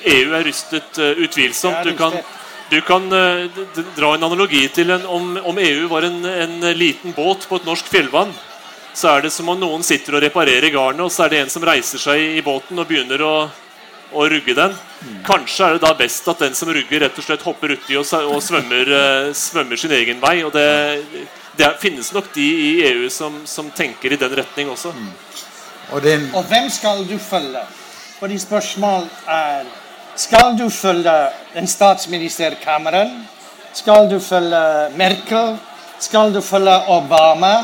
EU 0.05 0.35
er 0.37 0.45
rystet 0.45 0.99
uh, 1.01 1.13
utvilsomt. 1.25 1.85
Du 1.87 1.95
kan, 1.97 2.17
du 2.71 2.81
kan 2.85 3.07
uh, 3.13 3.63
dra 3.97 4.15
en 4.15 4.27
analogi 4.27 4.67
til 4.75 4.93
en, 4.93 5.07
om, 5.07 5.37
om, 5.41 5.61
EU 5.63 5.89
var 5.93 6.09
en, 6.09 6.21
en, 6.25 6.59
liten 6.77 7.15
båt 7.17 7.47
på 7.49 7.61
et 7.61 7.69
norsk 7.69 7.89
fjellvann. 7.93 8.35
Så 8.95 9.11
er 9.11 9.23
det 9.27 9.33
som 9.35 9.49
om 9.51 9.59
noen 9.59 9.83
sitter 9.83 10.15
og 10.17 10.23
reparerer 10.23 10.71
garnet, 10.71 11.03
og 11.03 11.11
så 11.13 11.25
er 11.27 11.35
det 11.35 11.41
en 11.43 11.51
som 11.51 11.65
reiser 11.67 11.99
seg 11.99 12.39
i 12.39 12.43
båten 12.47 12.79
og 12.79 12.87
begynner 12.89 13.23
å 13.27 13.35
å 14.15 14.25
rugge 14.31 14.55
den. 14.55 14.75
Kanskje 15.27 15.67
er 15.67 15.77
det 15.77 15.83
da 15.85 15.93
best 15.99 16.29
at 16.31 16.43
den 16.45 16.55
som 16.57 16.71
rugger, 16.73 17.03
rett 17.05 17.19
og 17.19 17.27
slett 17.27 17.43
hopper 17.45 17.75
uti 17.75 17.97
og, 17.99 18.07
og 18.31 18.41
svømmer, 18.45 18.91
eh, 18.99 19.31
svømmer 19.37 19.81
sin 19.81 19.93
egen 19.97 20.21
vei. 20.23 20.37
Og 20.47 20.53
det, 20.55 20.67
det 21.59 21.67
er- 21.67 21.79
finnes 21.81 22.13
nok 22.15 22.33
de 22.35 22.45
i 22.47 22.71
EU 22.93 23.09
som, 23.11 23.41
som 23.47 23.71
tenker 23.75 24.13
i 24.15 24.21
den 24.21 24.37
retning 24.37 24.71
også. 24.71 24.95
Og 25.93 26.03
den... 26.03 26.31
Og 26.35 26.45
hvem 26.49 26.71
skal 26.71 27.05
du 27.09 27.19
følge? 27.19 27.65
Fordi 28.21 28.39
spørsmål 28.39 29.09
er 29.29 29.65
Skal 30.17 30.55
du 30.59 30.69
følge 30.71 31.13
en 31.59 31.67
statsminister 31.67 32.55
Cameron? 32.63 33.25
Skal 33.75 34.07
du 34.11 34.21
følge 34.23 34.91
Merkel? 34.95 35.57
Skal 35.99 36.31
du 36.35 36.41
følge 36.41 36.77
Obama? 36.89 37.57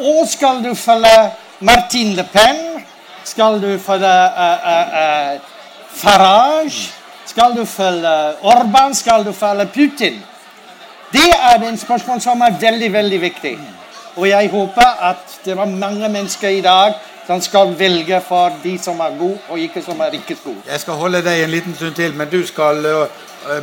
Og 0.00 0.28
skal 0.28 0.64
du 0.64 0.74
følge 0.74 1.30
Martin 1.60 2.14
Le 2.16 2.24
Pen? 2.32 2.84
Skal 3.24 3.60
du 3.62 3.78
følge 3.78 4.08
uh, 4.08 4.70
uh, 4.72 5.00
eh, 5.00 5.40
Farage? 5.92 6.92
Skal 7.26 7.56
du 7.56 7.64
følge 7.64 8.14
Orban? 8.42 8.94
Skal 8.94 9.24
du 9.24 9.32
følge 9.32 9.66
Putin? 9.66 10.22
Det 11.12 11.30
er 11.52 11.68
en 11.68 11.78
spørsmål 11.78 12.20
som 12.20 12.40
er 12.40 12.56
veldig, 12.60 12.92
veldig 12.92 13.20
viktig. 13.20 13.58
Og 14.16 14.28
jeg 14.28 14.50
håper 14.50 15.04
at 15.10 15.40
det 15.44 15.56
var 15.56 15.64
mange 15.64 16.08
mennesker 16.08 16.48
i 16.48 16.60
dag 16.60 16.94
som 17.26 17.40
skal 17.40 17.74
velge 17.78 18.20
for 18.26 18.52
de 18.62 18.78
som 18.78 19.00
er 19.00 19.18
gode, 19.18 19.38
og 19.48 19.58
ikke 19.58 19.82
som 19.82 20.00
er 20.00 20.16
ikke 20.18 20.36
gode. 20.44 20.62
Jeg 20.66 20.80
skal 20.80 20.94
holde 20.94 21.22
deg 21.22 21.44
en 21.44 21.50
liten 21.50 21.74
stund 21.74 21.94
til, 21.94 22.14
men 22.14 22.28
du 22.28 22.46
skal 22.46 22.86
uh, 22.86 23.04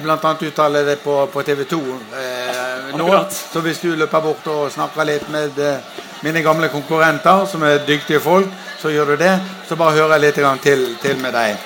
bl.a. 0.03 0.33
uttale 0.47 0.83
deg 0.87 1.01
på, 1.03 1.17
på 1.33 1.43
TV 1.45 1.63
2 1.69 1.79
eh, 2.21 2.95
nå. 2.97 3.09
Så 3.29 3.61
hvis 3.65 3.81
du 3.83 3.91
løper 3.95 4.23
bort 4.23 4.47
og 4.49 4.71
snakker 4.73 5.05
litt 5.05 5.27
med 5.33 5.59
eh, 5.61 5.99
mine 6.21 6.41
gamle 6.41 6.69
konkurrenter, 6.69 7.45
som 7.45 7.63
er 7.63 7.85
dyktige 7.87 8.19
folk, 8.19 8.47
så 8.79 8.89
gjør 8.89 9.05
du 9.05 9.15
det. 9.15 9.41
Så 9.67 9.75
bare 9.75 9.91
hører 9.91 10.17
jeg 10.17 10.21
litt 10.21 10.63
til, 10.63 10.85
til 11.01 11.17
med 11.21 11.33
deg. 11.33 11.57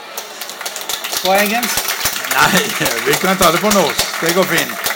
På 1.26 1.34
engelsk? 1.34 1.92
Nei, 2.32 2.62
vi 3.06 3.14
kan 3.22 3.38
ta 3.38 3.52
det 3.52 3.62
på 3.62 3.70
norsk. 3.74 4.22
Det 4.22 4.36
går 4.36 4.44
fint. 4.44 4.92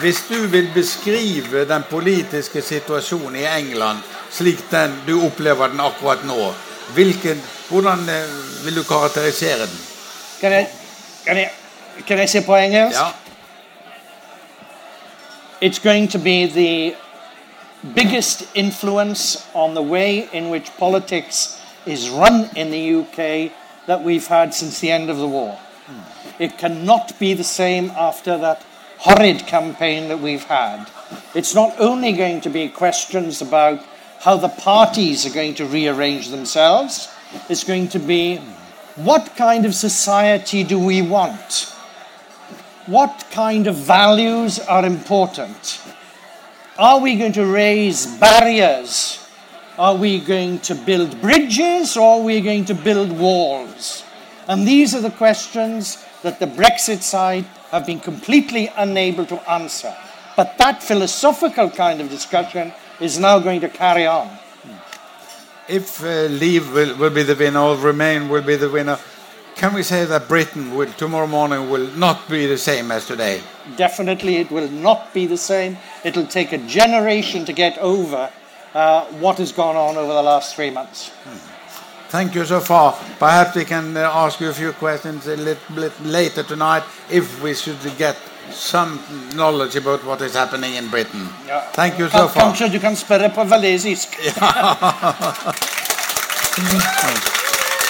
Hvis 0.00 0.24
du 0.28 0.46
vil 0.46 0.70
beskrive 0.74 1.64
den 1.68 1.82
politiske 1.90 2.62
situasjonen 2.62 3.36
i 3.36 3.46
England 3.58 3.98
slik 4.30 4.70
den, 4.70 4.94
du 5.06 5.26
opplever 5.26 5.66
den 5.68 5.80
akkurat 5.80 6.24
nå, 6.24 6.52
hvilken, 6.94 7.42
hvordan 7.68 8.08
eh, 8.08 8.64
vil 8.64 8.76
du 8.76 8.82
karakterisere 8.82 9.66
den? 9.66 9.80
Kan 10.40 10.52
jeg, 10.52 10.68
kan 11.26 11.36
jeg, 11.36 11.50
kan 12.06 12.18
jeg 12.18 12.28
se 12.28 12.42
på 12.46 12.56
engelsk? 12.56 12.98
Ja. 12.98 13.06
It's 15.60 15.82
going 15.82 16.10
to 16.12 16.18
be 16.18 16.46
the 16.46 16.94
biggest 17.94 18.44
influence 18.54 19.46
on 19.54 19.74
the 19.74 19.82
way 19.82 20.28
in 20.32 20.50
which 20.50 20.76
politics 20.76 21.60
is 21.86 22.10
run 22.10 22.50
in 22.56 22.70
the 22.70 22.94
UK 22.94 23.52
that 23.86 24.02
we've 24.02 24.26
had 24.26 24.52
since 24.52 24.80
the 24.80 24.90
end 24.90 25.10
of 25.10 25.18
the 25.18 25.28
war. 25.28 25.58
Hmm. 25.86 26.42
It 26.42 26.58
cannot 26.58 27.18
be 27.18 27.34
the 27.34 27.44
same 27.44 27.90
after 27.90 28.36
that 28.38 28.62
horrid 28.98 29.46
campaign 29.46 30.08
that 30.08 30.20
we've 30.20 30.44
had. 30.44 30.86
It's 31.34 31.54
not 31.54 31.78
only 31.78 32.12
going 32.12 32.40
to 32.42 32.50
be 32.50 32.68
questions 32.68 33.40
about 33.40 33.84
how 34.20 34.36
the 34.36 34.48
parties 34.48 35.24
are 35.24 35.32
going 35.32 35.54
to 35.54 35.64
rearrange 35.64 36.28
themselves, 36.28 37.08
it's 37.48 37.64
going 37.64 37.88
to 37.88 37.98
be 37.98 38.38
what 38.96 39.36
kind 39.36 39.64
of 39.64 39.74
society 39.74 40.64
do 40.64 40.78
we 40.78 41.02
want? 41.02 41.72
What 42.86 43.26
kind 43.30 43.66
of 43.68 43.76
values 43.76 44.58
are 44.58 44.84
important? 44.84 45.80
Are 46.78 47.00
we 47.00 47.16
going 47.16 47.32
to 47.32 47.44
raise 47.44 48.06
barriers? 48.06 49.18
Are 49.76 49.96
we 49.96 50.20
going 50.20 50.60
to 50.60 50.76
build 50.76 51.20
bridges 51.20 51.96
or 51.96 52.20
are 52.20 52.22
we 52.22 52.40
going 52.40 52.66
to 52.66 52.74
build 52.74 53.10
walls? 53.10 54.04
And 54.46 54.64
these 54.64 54.94
are 54.94 55.00
the 55.00 55.10
questions 55.10 56.06
that 56.22 56.38
the 56.38 56.46
Brexit 56.46 57.02
side 57.02 57.46
have 57.72 57.84
been 57.84 57.98
completely 57.98 58.70
unable 58.76 59.26
to 59.26 59.50
answer. 59.50 59.92
But 60.36 60.56
that 60.58 60.80
philosophical 60.80 61.68
kind 61.68 62.00
of 62.00 62.10
discussion 62.10 62.72
is 63.00 63.18
now 63.18 63.40
going 63.40 63.60
to 63.62 63.68
carry 63.68 64.06
on. 64.06 64.30
If 65.66 66.00
uh, 66.04 66.26
Leave 66.30 66.72
will, 66.72 66.96
will 66.96 67.10
be 67.10 67.24
the 67.24 67.34
winner 67.34 67.58
or 67.58 67.76
Remain 67.76 68.28
will 68.28 68.42
be 68.42 68.54
the 68.54 68.70
winner, 68.70 69.00
can 69.58 69.74
we 69.74 69.82
say 69.82 70.04
that 70.04 70.28
Britain 70.28 70.74
will 70.76 70.92
tomorrow 70.92 71.26
morning 71.26 71.68
will 71.68 71.88
not 71.96 72.28
be 72.28 72.46
the 72.46 72.56
same 72.56 72.92
as 72.92 73.06
today? 73.06 73.42
Definitely, 73.76 74.36
it 74.36 74.50
will 74.50 74.68
not 74.70 75.12
be 75.12 75.26
the 75.26 75.36
same. 75.36 75.76
It'll 76.04 76.26
take 76.26 76.52
a 76.52 76.58
generation 76.58 77.44
to 77.44 77.52
get 77.52 77.76
over 77.78 78.30
uh, 78.74 79.04
what 79.20 79.38
has 79.38 79.52
gone 79.52 79.76
on 79.76 79.96
over 79.96 80.12
the 80.14 80.22
last 80.22 80.54
three 80.54 80.70
months. 80.70 81.10
Thank 82.08 82.34
you 82.34 82.44
so 82.44 82.60
far. 82.60 82.92
Perhaps 83.18 83.56
we 83.56 83.64
can 83.64 83.96
uh, 83.96 84.10
ask 84.14 84.40
you 84.40 84.48
a 84.48 84.54
few 84.54 84.72
questions 84.72 85.26
a 85.26 85.36
little 85.36 85.74
bit 85.74 85.92
later 86.02 86.42
tonight 86.42 86.84
if 87.10 87.42
we 87.42 87.52
should 87.54 87.76
get 87.98 88.16
some 88.52 89.00
knowledge 89.34 89.76
about 89.76 90.04
what 90.04 90.22
is 90.22 90.34
happening 90.34 90.74
in 90.74 90.88
Britain. 90.88 91.28
Ja. 91.46 91.60
Thank 91.72 91.98
you 91.98 92.08
so 92.08 92.28
far. 92.28 92.42
Kanskje 92.42 92.68
du 92.68 92.78
kan 92.80 92.96
spørre 92.96 93.30
på 93.34 93.44
walisisk? 93.44 94.08
Ja. 94.24 94.52